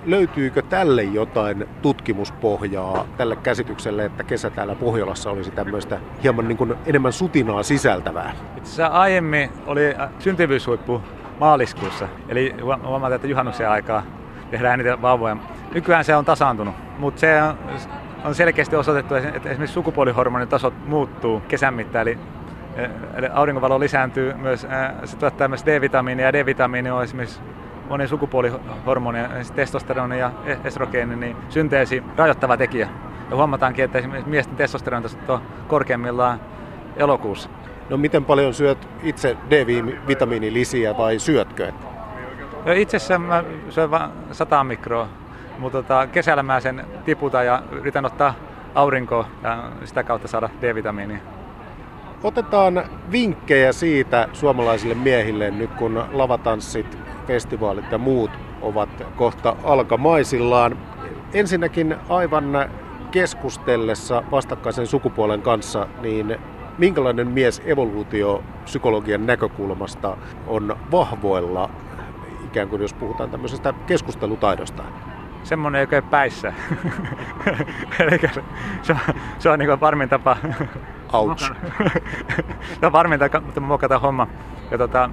Löytyykö 0.05 0.61
tälle 0.61 1.03
jotain 1.03 1.65
tutkimuspohjaa 1.81 3.05
tälle 3.17 3.35
käsitykselle, 3.35 4.05
että 4.05 4.23
kesä 4.23 4.49
täällä 4.49 4.75
Pohjolassa 4.75 5.31
olisi 5.31 5.51
tämmöistä 5.51 5.99
hieman 6.23 6.47
niin 6.47 6.57
kuin 6.57 6.75
enemmän 6.85 7.13
sutinaa 7.13 7.63
sisältävää? 7.63 8.31
Itse 8.57 8.71
asiassa 8.71 8.87
aiemmin 8.87 9.49
oli 9.65 9.93
syntyvyyshuippu 10.19 11.01
maaliskuussa, 11.39 12.07
eli 12.29 12.55
huomataan, 12.61 13.13
että 13.13 13.27
juhannuksen 13.27 13.69
aikaa 13.69 14.03
tehdään 14.51 14.79
niitä 14.79 15.01
vauvoja. 15.01 15.37
Nykyään 15.73 16.05
se 16.05 16.15
on 16.15 16.25
tasaantunut, 16.25 16.75
mutta 16.99 17.19
se 17.19 17.43
on, 17.43 17.57
on 18.25 18.35
selkeästi 18.35 18.75
osoitettu, 18.75 19.15
että 19.15 19.49
esimerkiksi 19.49 19.73
sukupuolihormonitasot 19.73 20.73
muuttuu 20.85 21.39
kesän 21.47 21.73
mittaan, 21.73 22.01
eli 22.01 22.17
Eli 23.15 23.27
aurinkovalo 23.33 23.79
lisääntyy 23.79 24.33
myös, 24.33 24.67
se 25.05 25.17
tuottaa 25.17 25.47
myös 25.47 25.65
D-vitamiinia 25.65 26.25
ja 26.25 26.33
D-vitamiini 26.33 26.91
on 26.91 27.03
esimerkiksi 27.03 27.41
monen 27.89 28.07
sukupuolihormonien, 28.07 29.29
testosteroni 29.55 30.19
ja 30.19 30.31
e-, 30.45 30.57
estrogeeni, 30.63 31.15
niin 31.15 31.37
synteesi 31.49 32.03
rajoittava 32.17 32.57
tekijä. 32.57 32.89
Ja 33.29 33.35
huomataankin, 33.35 33.85
että 33.85 33.99
esimerkiksi 33.99 34.29
miesten 34.29 34.55
testosteronitasot 34.55 35.29
on 35.29 35.41
korkeimmillaan 35.67 36.41
elokuussa. 36.97 37.49
No 37.89 37.97
miten 37.97 38.25
paljon 38.25 38.53
syöt 38.53 38.87
itse 39.03 39.37
D-vitamiinilisiä 39.49 40.97
vai 40.97 41.19
syötkö? 41.19 41.71
Itse 42.75 42.97
asiassa 42.97 43.19
mä 43.19 43.43
syön 43.69 43.91
vain 43.91 44.11
100 44.31 44.63
mikroa, 44.63 45.07
mutta 45.61 45.77
tota, 45.83 46.07
kesällä 46.07 46.43
mä 46.43 46.59
sen 46.59 46.85
tiputan 47.05 47.45
ja 47.45 47.63
yritän 47.71 48.05
ottaa 48.05 48.33
aurinkoa 48.75 49.25
ja 49.43 49.63
sitä 49.85 50.03
kautta 50.03 50.27
saada 50.27 50.49
D-vitamiinia. 50.61 51.17
Otetaan 52.23 52.83
vinkkejä 53.11 53.71
siitä 53.71 54.27
suomalaisille 54.33 54.95
miehille 54.95 55.51
nyt 55.51 55.73
kun 55.73 56.03
lavatanssit, 56.11 56.97
festivaalit 57.27 57.91
ja 57.91 57.97
muut 57.97 58.31
ovat 58.61 58.89
kohta 59.15 59.55
alkamaisillaan. 59.63 60.77
Ensinnäkin 61.33 61.95
aivan 62.09 62.69
keskustellessa 63.11 64.23
vastakkaisen 64.31 64.87
sukupuolen 64.87 65.41
kanssa, 65.41 65.87
niin 66.01 66.37
minkälainen 66.77 67.27
mies 67.27 67.61
evoluutiopsykologian 67.65 69.25
näkökulmasta 69.25 70.17
on 70.47 70.75
vahvoilla, 70.91 71.69
ikään 72.45 72.69
kuin 72.69 72.81
jos 72.81 72.93
puhutaan 72.93 73.29
tämmöisestä 73.29 73.73
keskustelutaidosta? 73.87 74.83
Semmoinen, 75.43 75.81
joka 75.81 75.95
ei 75.95 76.01
päissä. 76.01 76.53
Eli 77.99 78.19
se, 78.33 78.43
se 78.81 78.93
on, 78.93 78.99
se 79.39 79.49
on 79.49 79.59
niin 79.59 79.79
varmin 79.79 80.09
tapa 80.09 80.37
Ouch. 81.13 81.51
Tämä 82.79 82.87
on 82.87 82.91
varminta, 82.91 83.25
että 83.25 83.59
mokata 83.59 83.99
homma. 83.99 84.27
Ja 84.71 84.77
tota, 84.77 85.09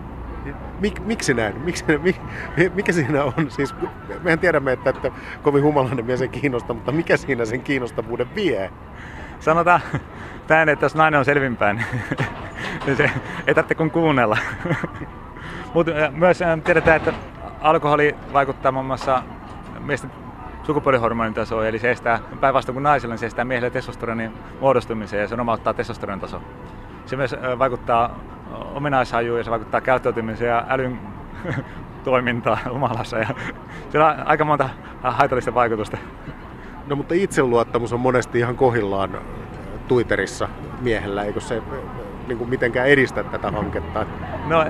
Mik, 0.80 1.00
miksi 1.00 1.34
näin? 1.34 1.60
Miksi, 1.60 1.84
mik, 2.02 2.20
mikä 2.74 2.92
siinä 2.92 3.24
on? 3.24 3.32
Siis, 3.48 3.74
mehän 4.22 4.38
tiedämme, 4.38 4.72
että, 4.72 4.90
että 4.90 5.10
kovin 5.42 5.62
humalainen 5.62 6.06
mies 6.06 6.22
ei 6.22 6.28
kiinnosta, 6.28 6.74
mutta 6.74 6.92
mikä 6.92 7.16
siinä 7.16 7.44
sen 7.44 7.62
kiinnostavuuden 7.62 8.34
vie? 8.34 8.70
Sanotaan 9.40 9.80
näin, 10.48 10.68
että 10.68 10.84
jos 10.84 10.94
nainen 10.94 11.18
on 11.18 11.24
selvinpäin, 11.24 11.84
niin 12.86 12.96
se 12.96 13.10
ei 13.46 13.54
tarvitse 13.54 13.74
kuin 13.74 13.90
kuunnella. 13.90 14.38
Mutta 15.74 15.92
myös 16.10 16.38
tiedetään, 16.64 16.96
että 16.96 17.12
alkoholi 17.60 18.16
vaikuttaa 18.32 18.72
muun 18.72 18.86
muassa 18.86 19.22
miesten 19.88 20.10
sukupuolihormonin 20.62 21.34
tasoon, 21.34 21.66
eli 21.66 21.78
se 21.78 21.90
estää 21.90 22.20
päinvastoin 22.40 22.74
kuin 22.74 22.82
naisilla, 22.82 23.12
niin 23.12 23.18
se 23.18 23.26
estää 23.26 23.44
miehille 23.44 23.70
testosteronin 23.70 24.32
muodostumiseen 24.60 25.20
ja 25.20 25.28
se 25.28 25.36
romauttaa 25.36 25.74
testosteronin 25.74 26.20
taso. 26.20 26.42
Se 27.06 27.16
myös 27.16 27.36
vaikuttaa 27.58 28.18
ominaishajuun 28.74 29.38
ja 29.38 29.44
se 29.44 29.50
vaikuttaa 29.50 29.80
käyttäytymiseen 29.80 30.48
ja 30.48 30.64
älyn 30.68 30.98
toimintaa 32.04 32.58
humalassa. 32.72 33.18
Ja 33.18 33.28
siellä 33.90 34.06
on 34.06 34.26
aika 34.26 34.44
monta 34.44 34.68
haitallista 35.02 35.54
vaikutusta. 35.54 35.98
No 36.86 36.96
mutta 36.96 37.14
itseluottamus 37.14 37.92
on 37.92 38.00
monesti 38.00 38.38
ihan 38.38 38.56
kohillaan 38.56 39.10
Twitterissä 39.88 40.48
miehellä, 40.80 41.24
eikö 41.24 41.40
se 41.40 41.62
niin 42.26 42.38
kuin 42.38 42.50
mitenkään 42.50 42.88
edistä 42.88 43.24
tätä 43.24 43.50
hanketta? 43.50 44.06
No 44.46 44.64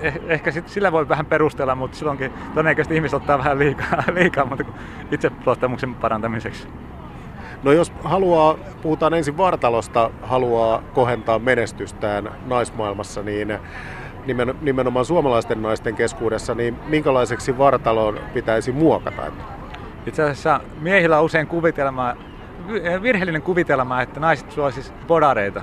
eh, 0.00 0.16
eh, 0.16 0.22
ehkä 0.28 0.50
sit, 0.50 0.68
sillä 0.68 0.92
voi 0.92 1.08
vähän 1.08 1.26
perustella, 1.26 1.74
mutta 1.74 1.96
silloinkin 1.96 2.32
todennäköisesti 2.54 2.94
ihmiset 2.94 3.16
ottaa 3.16 3.38
vähän 3.38 3.58
liikaa, 3.58 4.02
liikaa 4.14 4.44
mutta 4.44 4.64
itseluottamuksen 5.10 5.94
parantamiseksi. 5.94 6.68
No 7.62 7.72
jos 7.72 7.92
haluaa, 8.04 8.56
puhutaan 8.82 9.14
ensin 9.14 9.36
vartalosta, 9.36 10.10
haluaa 10.22 10.82
kohentaa 10.94 11.38
menestystään 11.38 12.32
naismaailmassa, 12.46 13.22
niin 13.22 13.58
nimenomaan 14.60 15.04
suomalaisten 15.04 15.62
naisten 15.62 15.94
keskuudessa, 15.94 16.54
niin 16.54 16.76
minkälaiseksi 16.86 17.58
vartalon 17.58 18.20
pitäisi 18.34 18.72
muokata? 18.72 19.22
Itse 20.06 20.22
asiassa 20.22 20.60
miehillä 20.80 21.18
on 21.18 21.24
usein 21.24 21.46
kuvitelma, 21.46 22.16
virheellinen 23.02 23.42
kuvitelma, 23.42 24.02
että 24.02 24.20
naiset 24.20 24.50
suosisivat 24.50 25.06
podareita. 25.06 25.62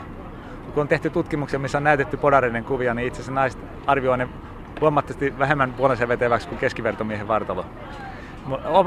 Kun 0.73 0.81
on 0.81 0.87
tehty 0.87 1.09
tutkimuksia, 1.09 1.59
missä 1.59 1.77
on 1.77 1.83
näytetty 1.83 2.17
podareiden 2.17 2.63
kuvia, 2.63 2.93
niin 2.93 3.07
itse 3.07 3.17
asiassa 3.17 3.31
naiset 3.31 3.61
arvioivat 3.87 4.19
ne 4.19 4.27
huomattavasti 4.81 5.39
vähemmän 5.39 5.73
puolensa 5.73 6.07
veteväksi 6.07 6.47
kuin 6.47 6.59
keskivertomiehen 6.59 7.27
vartalo. 7.27 7.65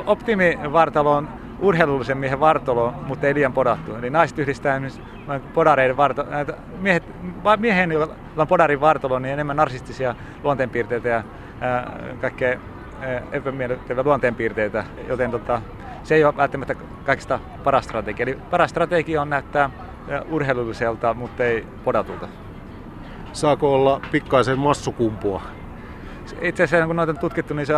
Optimivartalo 0.07 1.13
on 1.13 1.29
urheilullisen 1.61 2.19
miehen 2.19 2.41
vartalo, 2.41 2.95
mutta 3.07 3.27
ei 3.27 3.35
liian 3.35 3.53
podattu. 3.53 3.95
Eli 3.95 4.11
naiset 4.11 4.39
yhdistää 4.39 4.81
podareiden 5.55 5.97
vartalo. 5.97 6.29
Miehet, 6.81 7.03
miehen, 7.59 7.93
jolla 7.93 8.15
on 8.37 8.49
podarin 8.49 8.81
vartalo, 8.81 9.19
niin 9.19 9.33
enemmän 9.33 9.57
narsistisia 9.57 10.15
luonteenpiirteitä 10.43 11.09
ja 11.09 11.23
kaikkea 12.21 12.59
epämiellyttäviä 13.33 14.03
luonteenpiirteitä, 14.03 14.85
joten 15.09 15.31
tota, 15.31 15.63
se 16.03 16.15
ei 16.15 16.25
ole 16.25 16.37
välttämättä 16.37 16.75
kaikista 17.05 17.41
paras 17.65 17.85
strategia. 17.85 18.23
Eli 18.23 18.39
paras 18.51 18.71
strategia 18.71 19.23
on 19.23 19.31
näyttää 19.31 19.71
urheilulliselta, 20.31 21.15
mutta 21.15 21.45
ei 21.45 21.67
podatulta. 21.85 22.29
Saako 23.37 23.75
olla 23.75 24.01
pikkaisen 24.13 24.59
massukumpua? 24.59 25.43
Itse 26.41 26.63
asiassa 26.63 26.87
kun 26.87 26.97
noita 26.97 27.13
on 27.13 27.19
tutkittu, 27.19 27.55
niin 27.55 27.67
se 27.67 27.75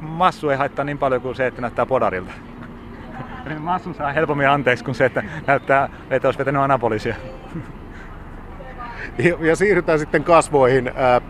massu 0.00 0.50
ei 0.50 0.56
haittaa 0.56 0.84
niin 0.84 0.98
paljon 0.98 1.20
kuin 1.20 1.34
se, 1.34 1.46
että 1.46 1.60
näyttää 1.60 1.86
podarilta. 1.86 2.32
Eli 3.46 3.54
massun 3.54 3.94
saa 3.94 4.12
helpommin 4.12 4.48
anteeksi 4.48 4.84
kuin 4.84 4.94
se, 4.94 5.04
että 5.04 5.22
näyttää, 5.46 5.88
että 6.10 6.28
olisi 6.28 6.38
vetänyt 6.38 6.62
anapolisia. 6.62 7.14
Ja, 9.18 9.36
ja 9.40 9.56
siirrytään 9.56 9.98
sitten 9.98 10.24
kasvoihin. 10.24 10.88
Äh, 10.88 11.22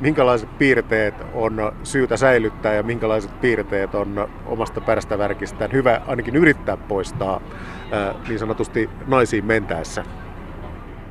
minkälaiset 0.00 0.58
piirteet 0.58 1.14
on 1.34 1.72
syytä 1.82 2.16
säilyttää 2.16 2.74
ja 2.74 2.82
minkälaiset 2.82 3.40
piirteet 3.40 3.94
on 3.94 4.28
omasta 4.46 4.80
värkistään 5.18 5.72
hyvä 5.72 6.00
ainakin 6.06 6.36
yrittää 6.36 6.76
poistaa 6.76 7.40
äh, 7.92 8.28
niin 8.28 8.38
sanotusti 8.38 8.90
naisiin 9.06 9.44
mentäessä? 9.44 10.04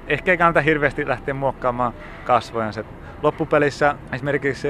Ehkä 0.07 0.31
ei 0.31 0.37
kannata 0.37 0.61
hirveästi 0.61 1.07
lähteä 1.07 1.33
muokkaamaan 1.33 1.93
kasvojansa. 2.25 2.83
Loppupelissä 3.23 3.95
esimerkiksi 4.13 4.67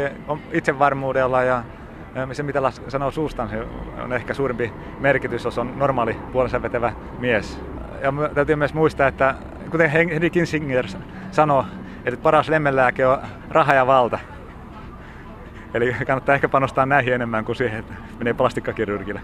itsevarmuudella 0.51 1.43
ja 1.43 1.63
se 2.31 2.43
mitä 2.43 2.71
sanoo 2.87 3.11
suustaan, 3.11 3.49
se 3.49 3.67
on 4.03 4.13
ehkä 4.13 4.33
suurempi 4.33 4.73
merkitys, 4.99 5.43
jos 5.43 5.57
on 5.57 5.73
normaali 5.79 6.17
puolensa 6.31 6.61
vetävä 6.61 6.93
mies. 7.19 7.61
Ja 8.01 8.13
täytyy 8.33 8.55
myös 8.55 8.73
muistaa, 8.73 9.07
että 9.07 9.35
kuten 9.71 9.89
Henry 9.89 10.29
Kissinger 10.29 10.87
sanoi, 11.31 11.63
että 12.05 12.21
paras 12.21 12.49
lemmenlääke 12.49 13.07
on 13.07 13.19
raha 13.49 13.73
ja 13.73 13.87
valta. 13.87 14.19
Eli 15.73 15.95
kannattaa 16.07 16.35
ehkä 16.35 16.49
panostaa 16.49 16.85
näihin 16.85 17.13
enemmän 17.13 17.45
kuin 17.45 17.55
siihen, 17.55 17.79
että 17.79 17.93
menee 18.17 18.33
plastikkakirurgille. 18.33 19.21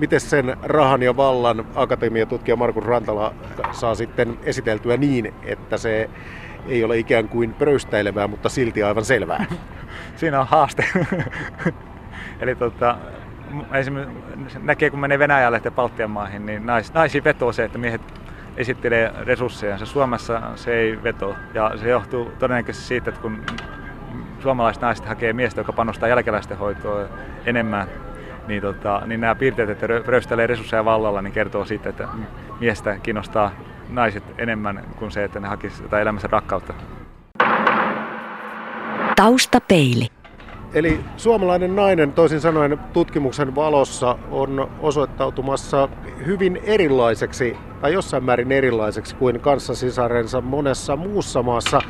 Miten 0.00 0.20
sen 0.20 0.56
rahan 0.62 1.02
ja 1.02 1.16
vallan 1.16 1.66
akatemiatutkija 1.74 2.56
Markus 2.56 2.84
Rantala 2.84 3.34
saa 3.72 3.94
sitten 3.94 4.38
esiteltyä 4.42 4.96
niin, 4.96 5.34
että 5.42 5.76
se 5.76 6.10
ei 6.68 6.84
ole 6.84 6.98
ikään 6.98 7.28
kuin 7.28 7.54
pröystäilevää, 7.54 8.28
mutta 8.28 8.48
silti 8.48 8.82
aivan 8.82 9.04
selvää? 9.04 9.44
Siinä 10.16 10.40
on 10.40 10.46
haaste. 10.46 10.84
Eli 12.40 12.54
tota, 12.54 12.96
esimerkiksi 13.74 14.58
näkee, 14.62 14.90
kun 14.90 15.00
menee 15.00 15.18
Venäjälle 15.18 15.60
ja 15.64 15.70
Baltian 15.70 16.10
maihin, 16.10 16.46
niin 16.46 16.66
nais, 16.66 16.94
naisiin 16.94 17.24
vetoo 17.24 17.52
se, 17.52 17.64
että 17.64 17.78
miehet 17.78 18.02
esittelee 18.56 19.12
resursseja. 19.20 19.78
Se 19.78 19.86
Suomessa 19.86 20.42
se 20.54 20.74
ei 20.74 21.02
veto. 21.02 21.36
Ja 21.54 21.72
se 21.76 21.88
johtuu 21.88 22.32
todennäköisesti 22.38 22.88
siitä, 22.88 23.10
että 23.10 23.22
kun 23.22 23.42
suomalaiset 24.38 24.82
naiset 24.82 25.06
hakee 25.06 25.32
miestä, 25.32 25.60
joka 25.60 25.72
panostaa 25.72 26.08
jälkeläisten 26.08 26.58
hoitoon 26.58 27.08
enemmän, 27.46 27.88
niin, 28.50 28.62
tota, 28.62 29.02
niin 29.06 29.20
nämä 29.20 29.34
piirteet, 29.34 29.70
että 29.70 29.86
röystelee 29.86 30.46
resursseja 30.46 30.84
vallalla, 30.84 31.22
niin 31.22 31.32
kertoo 31.32 31.64
siitä, 31.64 31.88
että 31.88 32.08
miestä 32.60 32.98
kiinnostaa 33.02 33.50
naiset 33.88 34.22
enemmän 34.38 34.84
kuin 34.98 35.10
se, 35.10 35.24
että 35.24 35.40
ne 35.40 35.48
hakisivat 35.48 35.82
jotain 35.82 36.02
elämänsä 36.02 36.28
rakkautta. 36.30 36.74
Taustapeili. 39.16 40.06
Eli 40.74 41.00
suomalainen 41.16 41.76
nainen, 41.76 42.12
toisin 42.12 42.40
sanoen 42.40 42.78
tutkimuksen 42.92 43.54
valossa, 43.54 44.18
on 44.30 44.70
osoittautumassa 44.80 45.88
hyvin 46.26 46.60
erilaiseksi 46.62 47.56
tai 47.80 47.92
jossain 47.92 48.24
määrin 48.24 48.52
erilaiseksi 48.52 49.16
kuin 49.16 49.40
kanssasisarensa 49.40 50.40
monessa 50.40 50.96
muussa 50.96 51.42
maassa. 51.42 51.80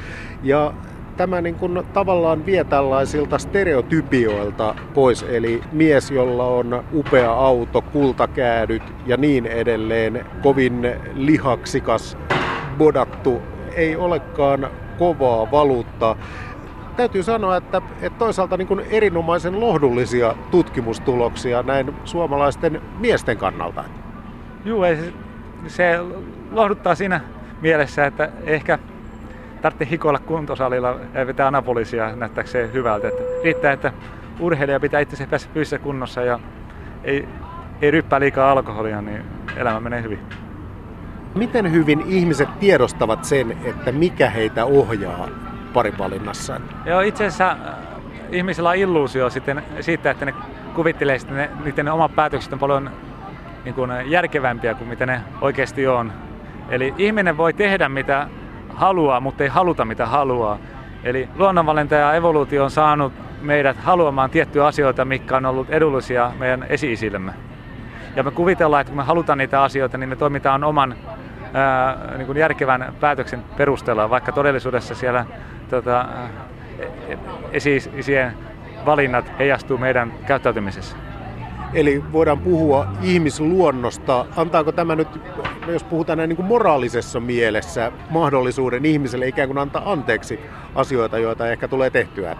Ja 0.42 0.73
tämä 1.21 1.41
niin 1.41 1.55
kuin 1.55 1.83
tavallaan 1.93 2.47
vie 2.47 2.65
tällaisilta 2.65 3.39
stereotypioilta 3.39 4.75
pois, 4.95 5.23
eli 5.23 5.63
mies, 5.73 6.11
jolla 6.11 6.45
on 6.45 6.85
upea 6.95 7.33
auto, 7.33 7.83
kultakäädyt 7.83 8.83
ja 9.07 9.17
niin 9.17 9.47
edelleen, 9.47 10.27
kovin 10.43 10.91
lihaksikas, 11.15 12.17
bodattu, 12.79 13.43
ei 13.77 13.97
olekaan 13.97 14.71
kovaa 14.99 15.51
valuutta 15.51 16.17
täytyy 16.97 17.23
sanoa, 17.23 17.57
että, 17.57 17.83
että 18.03 18.19
toisaalta 18.19 18.57
niin 18.57 18.69
kuin 18.69 18.81
erinomaisen 18.91 19.61
lohdullisia 19.61 20.35
tutkimustuloksia 20.51 21.63
näin 21.63 21.95
suomalaisten 22.05 22.83
miesten 22.99 23.37
kannalta. 23.37 23.85
Joo, 24.65 24.83
se, 25.67 25.99
lohduttaa 26.53 26.95
siinä 26.95 27.21
mielessä, 27.61 28.07
että 28.07 28.31
ehkä 28.45 28.79
tarvitsee 29.62 29.90
hikoilla 29.90 30.18
kuntosalilla 30.18 30.96
ja 31.14 31.27
vetää 31.27 31.46
anapolisia 31.46 32.16
näyttääkseen 32.16 32.73
hyvältä. 32.73 33.09
Että 33.09 33.23
riittää, 33.44 33.73
että 33.73 33.92
urheilija 34.40 34.81
pitää 34.81 35.01
itse 35.01 35.27
fyysisessä 35.55 35.79
kunnossa 35.79 36.23
ja 36.23 36.40
ei, 37.05 37.29
ei 37.83 37.90
ryppää 37.90 38.20
liikaa 38.20 38.53
alkoholia, 38.53 39.03
niin 39.03 39.23
elämä 39.57 39.81
menee 39.81 40.03
hyvin. 40.03 40.18
Miten 41.35 41.73
hyvin 41.73 42.03
ihmiset 42.07 42.49
tiedostavat 42.61 43.25
sen, 43.25 43.57
että 43.64 43.92
mikä 43.92 44.31
heitä 44.31 44.64
ohjaa 44.64 45.29
parivalinnassa? 45.73 46.61
Joo, 46.85 47.01
itse 47.01 47.27
asiassa 47.27 47.51
äh, 47.51 47.57
ihmisillä 48.31 48.68
on 48.68 48.77
illuusio 48.77 49.31
sitten 49.31 49.62
siitä, 49.81 50.11
että 50.11 50.25
ne 50.25 50.35
kuvittelee, 50.75 51.16
että 51.16 51.35
ne, 51.35 51.51
niiden 51.64 51.85
ne 51.85 51.90
omat 51.90 52.14
päätökset 52.14 52.53
on 52.53 52.59
paljon 52.59 52.90
niin 53.64 53.75
kuin 53.75 53.90
järkevämpiä 54.07 54.75
kuin 54.75 54.88
mitä 54.88 55.07
ne 55.07 55.20
oikeasti 55.40 55.87
on. 55.87 56.12
Eli 56.68 56.94
ihminen 56.99 57.37
voi 57.37 57.53
tehdä 57.53 57.88
mitä 57.88 58.29
haluaa, 58.81 59.21
mutta 59.21 59.43
ei 59.43 59.49
haluta 59.49 59.85
mitä 59.85 60.07
haluaa. 60.07 60.59
Eli 61.05 61.29
luonnonvalinta 61.35 61.95
ja 61.95 62.14
evoluutio 62.14 62.64
on 62.64 62.71
saanut 62.71 63.12
meidät 63.40 63.77
haluamaan 63.77 64.31
tiettyjä 64.31 64.66
asioita, 64.66 65.05
mikä 65.05 65.37
on 65.37 65.47
ollut 65.47 65.71
edullisia 65.71 66.33
meidän 66.38 66.66
esi-isillemme. 66.69 67.33
Ja 68.16 68.23
me 68.23 68.31
kuvitellaan, 68.31 68.81
että 68.81 68.90
kun 68.90 68.97
me 68.97 69.03
halutaan 69.03 69.38
niitä 69.38 69.62
asioita, 69.62 69.99
niin 69.99 70.09
me 70.09 70.16
toimitaan 70.16 70.64
oman 70.64 70.95
ää, 71.55 71.99
niin 72.16 72.27
kuin 72.27 72.38
järkevän 72.38 72.95
päätöksen 73.01 73.45
perusteella, 73.57 74.11
vaikka 74.11 74.33
todellisuudessa 74.33 74.95
siellä 74.95 75.27
tota, 75.71 76.05
esi-isien 77.53 78.33
valinnat 78.87 79.33
heijastuu 79.38 79.79
meidän 79.79 80.12
käyttäytymisessä. 80.27 80.97
Eli 81.75 82.05
voidaan 82.13 82.39
puhua 82.39 82.87
ihmisluonnosta. 83.03 84.27
Antaako 84.37 84.73
tämä 84.73 84.97
nyt 84.97 85.09
jos 85.67 85.85
puhutaan 85.85 86.19
näin 86.19 86.29
niin 86.29 86.37
kuin 86.37 86.47
moraalisessa 86.47 87.21
mielessä, 87.21 87.93
mahdollisuuden 88.11 88.85
ihmiselle 88.85 89.29
ikään 89.29 89.49
kuin 89.49 89.59
antaa 89.59 89.93
anteeksi 89.93 90.41
asioita, 90.75 91.19
joita 91.19 91.49
ehkä 91.49 91.69
tulee 91.69 91.91
tehtyä? 91.91 92.37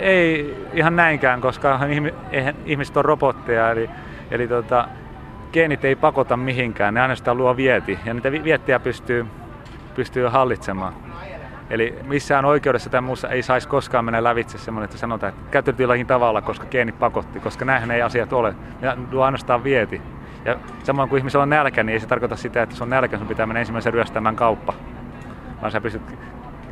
Ei 0.00 0.56
ihan 0.74 0.96
näinkään, 0.96 1.40
koska 1.40 1.80
ihmiset 2.64 2.96
on 2.96 3.04
robotteja, 3.04 3.70
eli, 3.70 3.90
eli 4.30 4.48
tota, 4.48 4.88
geenit 5.52 5.84
ei 5.84 5.96
pakota 5.96 6.36
mihinkään, 6.36 6.94
ne 6.94 7.00
ainoastaan 7.00 7.36
luo 7.36 7.56
vieti, 7.56 7.98
ja 8.04 8.14
niitä 8.14 8.32
viettiä 8.32 8.80
pystyy, 8.80 9.26
pystyy 9.94 10.26
hallitsemaan. 10.26 11.05
Eli 11.70 11.98
missään 12.02 12.44
oikeudessa 12.44 12.90
tai 12.90 13.00
muussa 13.00 13.28
ei 13.28 13.42
saisi 13.42 13.68
koskaan 13.68 14.04
mennä 14.04 14.24
lävitse 14.24 14.58
semmoinen, 14.58 14.84
että 14.84 14.98
sanotaan, 14.98 15.32
että 15.32 15.50
käytetty 15.50 15.82
jollakin 15.82 16.06
tavalla, 16.06 16.42
koska 16.42 16.66
geenit 16.66 16.98
pakotti, 16.98 17.40
koska 17.40 17.64
näinhän 17.64 17.90
ei 17.90 18.02
asiat 18.02 18.32
ole. 18.32 18.54
Ja 18.82 18.96
ainoastaan 19.24 19.64
vieti. 19.64 20.02
Ja 20.44 20.56
samoin 20.82 21.08
kuin 21.08 21.18
ihmisellä 21.18 21.42
on 21.42 21.50
nälkä, 21.50 21.82
niin 21.82 21.94
ei 21.94 22.00
se 22.00 22.06
tarkoita 22.06 22.36
sitä, 22.36 22.62
että 22.62 22.76
se 22.76 22.82
on 22.82 22.90
nälkä, 22.90 23.18
sun 23.18 23.26
pitää 23.26 23.46
mennä 23.46 23.60
ensimmäisen 23.60 23.92
ryöstämään 23.92 24.36
kauppa. 24.36 24.74
Vaan 25.60 25.72
sä 25.72 25.80
pystyt 25.80 26.02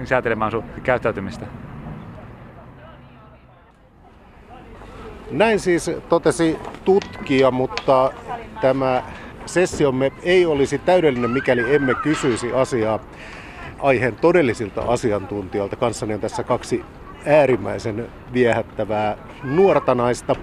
säätelemään 0.05 0.51
sun 0.51 0.65
käyttäytymistä. 0.83 1.47
Näin 5.31 5.61
siis 5.61 5.91
totesi 6.09 6.59
tutkija, 6.85 7.51
mutta 7.51 8.11
tämä 8.61 9.03
sessiomme 9.47 10.13
ei 10.23 10.47
olisi 10.47 10.79
täydellinen, 10.79 11.31
mikäli 11.31 11.75
emme 11.75 11.95
kysyisi 11.95 12.53
asiaa 12.53 12.99
aiheen 13.79 14.17
todellisilta 14.17 14.83
asiantuntijoilta. 14.83 15.77
Kanssani 15.77 16.15
on 16.15 16.21
tässä 16.21 16.43
kaksi 16.43 16.85
äärimmäisen 17.27 18.09
viehättävää 18.33 19.17
nuorta 19.43 19.95
naista. 19.95 20.37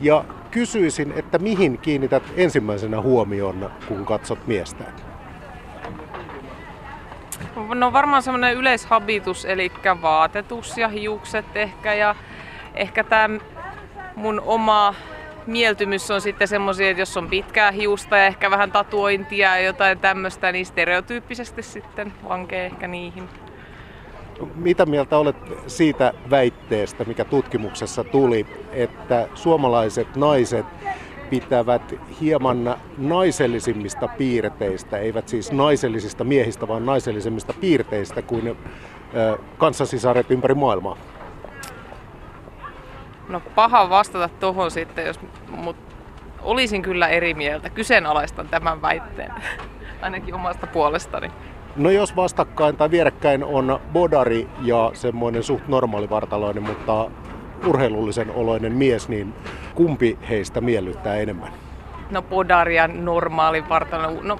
Ja 0.00 0.24
kysyisin, 0.50 1.12
että 1.16 1.38
mihin 1.38 1.78
kiinnität 1.78 2.22
ensimmäisenä 2.36 3.00
huomioon, 3.00 3.70
kun 3.88 4.04
katsot 4.04 4.46
miestä? 4.46 4.84
No 7.74 7.92
varmaan 7.92 8.22
semmoinen 8.22 8.54
yleishabitus, 8.54 9.44
eli 9.44 9.72
vaatetus 10.02 10.78
ja 10.78 10.88
hiukset 10.88 11.44
ehkä 11.54 11.94
ja 11.94 12.14
ehkä 12.74 13.04
tämä 13.04 13.38
mun 14.16 14.40
oma 14.40 14.94
mieltymys 15.46 16.10
on 16.10 16.20
sitten 16.20 16.48
semmoisia, 16.48 16.90
että 16.90 17.00
jos 17.00 17.16
on 17.16 17.28
pitkää 17.28 17.70
hiusta 17.70 18.16
ja 18.16 18.26
ehkä 18.26 18.50
vähän 18.50 18.72
tatuointia 18.72 19.56
ja 19.56 19.64
jotain 19.64 19.98
tämmöistä, 19.98 20.52
niin 20.52 20.66
stereotyyppisesti 20.66 21.62
sitten 21.62 22.12
lankee 22.28 22.66
ehkä 22.66 22.88
niihin. 22.88 23.28
Mitä 24.54 24.86
mieltä 24.86 25.18
olet 25.18 25.36
siitä 25.66 26.12
väitteestä, 26.30 27.04
mikä 27.04 27.24
tutkimuksessa 27.24 28.04
tuli, 28.04 28.46
että 28.72 29.28
suomalaiset 29.34 30.16
naiset 30.16 30.66
pitävät 31.30 31.94
hieman 32.20 32.74
naisellisimmista 32.98 34.08
piirteistä, 34.08 34.98
eivät 34.98 35.28
siis 35.28 35.52
naisellisista 35.52 36.24
miehistä, 36.24 36.68
vaan 36.68 36.86
naisellisemmista 36.86 37.52
piirteistä 37.60 38.22
kuin 38.22 38.56
kanssasisaret 39.58 40.30
ympäri 40.30 40.54
maailmaa? 40.54 40.96
No 43.32 43.40
paha 43.54 43.90
vastata 43.90 44.28
tuohon 44.28 44.70
sitten, 44.70 45.06
jos, 45.06 45.20
mutta 45.48 45.94
olisin 46.42 46.82
kyllä 46.82 47.08
eri 47.08 47.34
mieltä. 47.34 47.70
Kyseenalaistan 47.70 48.48
tämän 48.48 48.82
väitteen, 48.82 49.32
ainakin 50.02 50.34
omasta 50.34 50.66
puolestani. 50.66 51.30
No 51.76 51.90
jos 51.90 52.16
vastakkain 52.16 52.76
tai 52.76 52.90
vierekkäin 52.90 53.44
on 53.44 53.80
bodari 53.92 54.48
ja 54.62 54.90
semmoinen 54.94 55.42
suht 55.42 55.68
normaalivartaloinen, 55.68 56.62
mutta 56.62 57.10
urheilullisen 57.66 58.30
oloinen 58.30 58.72
mies, 58.72 59.08
niin 59.08 59.34
kumpi 59.74 60.18
heistä 60.28 60.60
miellyttää 60.60 61.16
enemmän? 61.16 61.52
No 62.10 62.22
bodari 62.22 62.76
ja 62.76 62.88
normaali 62.88 63.68
vartaloinen. 63.68 64.28
No, 64.28 64.38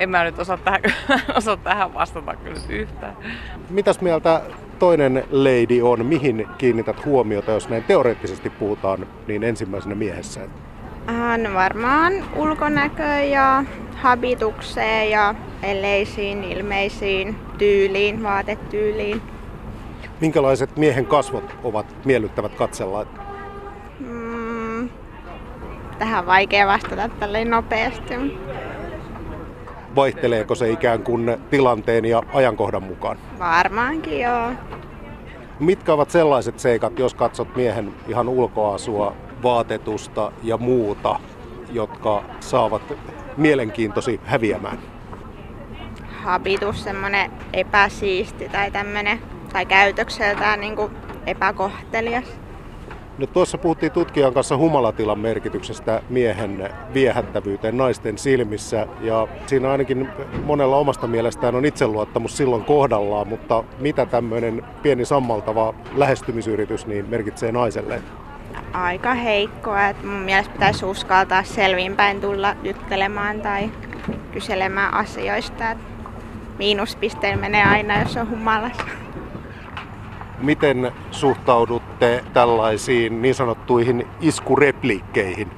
en 0.00 0.10
mä 0.10 0.24
nyt 0.24 0.38
osaa 0.38 0.56
tähän, 0.56 0.80
osaa 1.38 1.56
tähän 1.56 1.94
vastata 1.94 2.36
kyllä 2.36 2.60
yhtään. 2.68 3.16
Mitäs 3.70 4.00
mieltä 4.00 4.42
toinen 4.78 5.24
lady 5.30 5.82
on? 5.82 6.06
Mihin 6.06 6.46
kiinnität 6.58 7.04
huomiota, 7.04 7.50
jos 7.50 7.68
näin 7.68 7.84
teoreettisesti 7.84 8.50
puhutaan, 8.50 9.06
niin 9.26 9.44
ensimmäisenä 9.44 9.94
miehessä? 9.94 10.40
No 11.42 11.54
varmaan 11.54 12.12
ulkonäkö 12.36 13.02
ja 13.02 13.64
habitukseen 13.96 15.10
ja 15.10 15.34
eleisiin, 15.62 16.44
ilmeisiin, 16.44 17.36
tyyliin, 17.58 18.22
vaatetyyliin. 18.22 19.22
Minkälaiset 20.20 20.76
miehen 20.76 21.06
kasvot 21.06 21.56
ovat 21.64 21.86
miellyttävät 22.04 22.54
katsella? 22.54 23.06
Mm, 24.00 24.88
tähän 25.98 26.26
vaikea 26.26 26.66
vastata 26.66 27.08
tälleen 27.08 27.50
nopeasti. 27.50 28.14
Vaihteleeko 29.96 30.54
se 30.54 30.70
ikään 30.70 31.02
kuin 31.02 31.36
tilanteen 31.50 32.04
ja 32.04 32.22
ajankohdan 32.32 32.82
mukaan? 32.82 33.18
Varmaankin 33.38 34.20
joo. 34.20 34.50
Mitkä 35.60 35.92
ovat 35.92 36.10
sellaiset 36.10 36.58
seikat, 36.58 36.98
jos 36.98 37.14
katsot 37.14 37.56
miehen 37.56 37.92
ihan 38.08 38.28
ulkoasua, 38.28 39.14
vaatetusta 39.42 40.32
ja 40.42 40.56
muuta, 40.56 41.20
jotka 41.72 42.24
saavat 42.40 42.82
mielenkiintosi 43.36 44.20
häviämään? 44.24 44.78
Habitus, 46.22 46.84
semmoinen 46.84 47.30
epäsiisti 47.52 48.48
tai 48.48 48.70
tämmöinen, 48.70 49.18
tai 49.52 49.66
käytökseltään 49.66 50.60
niin 50.60 50.76
kuin 50.76 50.92
epäkohtelias. 51.26 52.24
No 53.20 53.26
tuossa 53.26 53.58
puhuttiin 53.58 53.92
tutkijan 53.92 54.34
kanssa 54.34 54.56
humalatilan 54.56 55.18
merkityksestä 55.18 56.02
miehen 56.08 56.70
viehättävyyteen 56.94 57.76
naisten 57.76 58.18
silmissä 58.18 58.86
ja 59.00 59.28
siinä 59.46 59.70
ainakin 59.70 60.08
monella 60.44 60.76
omasta 60.76 61.06
mielestään 61.06 61.54
on 61.54 61.64
itseluottamus 61.64 62.36
silloin 62.36 62.64
kohdallaan, 62.64 63.28
mutta 63.28 63.64
mitä 63.78 64.06
tämmöinen 64.06 64.64
pieni 64.82 65.04
sammaltava 65.04 65.74
lähestymisyritys 65.94 66.86
niin 66.86 67.06
merkitsee 67.08 67.52
naiselle? 67.52 68.02
Aika 68.72 69.14
heikkoa, 69.14 69.88
että 69.88 70.06
mun 70.06 70.20
mielestä 70.20 70.52
pitäisi 70.52 70.84
uskaltaa 70.84 71.42
selvinpäin 71.42 72.20
tulla 72.20 72.56
juttelemaan 72.62 73.40
tai 73.40 73.70
kyselemään 74.32 74.94
asioista. 74.94 75.64
Miinuspisteen 76.58 77.38
menee 77.38 77.64
aina, 77.64 78.00
jos 78.00 78.16
on 78.16 78.30
humalassa. 78.30 78.82
Miten 80.40 80.92
suhtaudutte 81.10 82.24
tällaisiin 82.32 83.22
niin 83.22 83.34
sanottuihin 83.34 84.08
iskurepliikkeihin? 84.20 85.50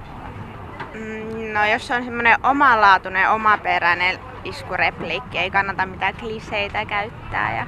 Mm, 0.95 1.53
no 1.53 1.67
jos 1.67 1.91
on 1.91 2.05
semmoinen 2.05 2.39
omalaatuinen, 2.43 3.31
omaperäinen 3.31 4.19
iskurepliikki, 4.45 5.39
ei 5.39 5.51
kannata 5.51 5.87
mitään 5.87 6.15
kliseitä 6.15 6.85
käyttää 6.85 7.57
ja 7.57 7.67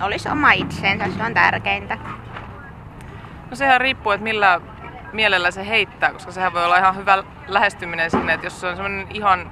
olisi 0.00 0.28
oma 0.28 0.52
itsensä, 0.52 1.04
se 1.16 1.22
on 1.22 1.34
tärkeintä. 1.34 1.98
No 3.50 3.56
sehän 3.56 3.80
riippuu, 3.80 4.12
että 4.12 4.24
millä 4.24 4.60
mielellä 5.12 5.50
se 5.50 5.68
heittää, 5.68 6.12
koska 6.12 6.32
sehän 6.32 6.52
voi 6.52 6.64
olla 6.64 6.78
ihan 6.78 6.96
hyvä 6.96 7.24
lähestyminen 7.48 8.10
sinne, 8.10 8.32
että 8.32 8.46
jos 8.46 8.60
se 8.60 8.66
on 8.66 8.76
semmoinen 8.76 9.06
ihan 9.10 9.50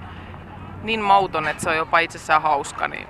niin 0.82 1.00
mauton, 1.00 1.48
että 1.48 1.62
se 1.62 1.70
on 1.70 1.76
jopa 1.76 1.98
itsessään 1.98 2.42
hauska, 2.42 2.88
niin 2.88 3.06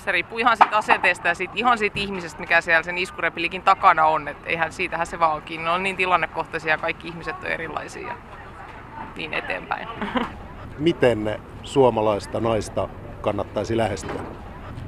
se 0.00 0.12
riippuu 0.12 0.38
ihan 0.38 0.56
siitä 0.56 0.76
aseteesta 0.76 1.28
ja 1.28 1.34
siitä, 1.34 1.52
ihan 1.56 1.78
siitä 1.78 2.00
ihmisestä, 2.00 2.40
mikä 2.40 2.60
siellä 2.60 2.82
sen 2.82 2.98
iskurepilikin 2.98 3.62
takana 3.62 4.06
on. 4.06 4.28
Että 4.28 4.48
eihän 4.48 4.72
siitähän 4.72 5.06
se 5.06 5.18
vaan 5.18 5.42
kiinni. 5.42 5.64
Ne 5.64 5.70
on 5.70 5.82
niin 5.82 5.96
tilannekohtaisia 5.96 6.70
ja 6.70 6.78
kaikki 6.78 7.08
ihmiset 7.08 7.36
on 7.44 7.46
erilaisia 7.46 8.08
ja 8.08 8.14
niin 9.16 9.34
eteenpäin. 9.34 9.88
Miten 10.78 11.40
suomalaista 11.62 12.40
naista 12.40 12.88
kannattaisi 13.20 13.76
lähestyä? 13.76 14.20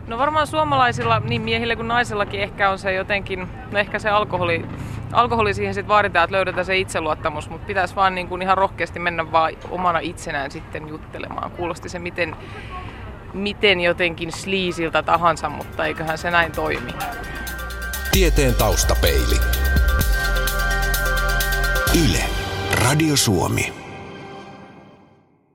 No 0.07 0.19
varmaan 0.19 0.47
suomalaisilla, 0.47 1.21
niin 1.21 1.43
miehillä 1.43 1.77
kuin 1.77 1.89
naisillakin 1.89 2.41
ehkä 2.41 2.71
on 2.71 2.79
se 2.79 2.93
jotenkin, 2.93 3.49
no 3.73 3.79
ehkä 3.79 3.99
se 3.99 4.11
alkoholi, 4.11 4.67
alkoholi 5.13 5.55
siihen 5.55 5.75
sitten 5.75 5.89
vaaditaan, 5.89 6.25
että 6.25 6.37
löydetään 6.37 6.65
se 6.65 6.79
itseluottamus, 6.79 7.51
mutta 7.51 7.67
pitäisi 7.67 7.97
vaan 7.97 8.15
niin 8.15 8.29
kuin 8.29 8.43
ihan 8.43 8.59
rohkeasti 8.59 8.99
mennä 8.99 9.33
vaan 9.33 9.53
omana 9.71 9.99
itsenään 9.99 10.51
sitten 10.51 10.89
juttelemaan. 10.89 11.51
Kuulosti 11.51 11.89
se, 11.89 11.99
miten 11.99 12.37
miten 13.33 13.81
jotenkin 13.81 14.33
sliisiltä 14.33 15.03
tahansa, 15.03 15.49
mutta 15.49 15.87
eiköhän 15.87 16.19
se 16.19 16.31
näin 16.31 16.53
toimi. 16.53 16.93
Tieteen 18.13 18.55
taustapeili. 18.55 19.37
Yle. 22.05 22.25
Radio 22.85 23.17
Suomi. 23.17 23.92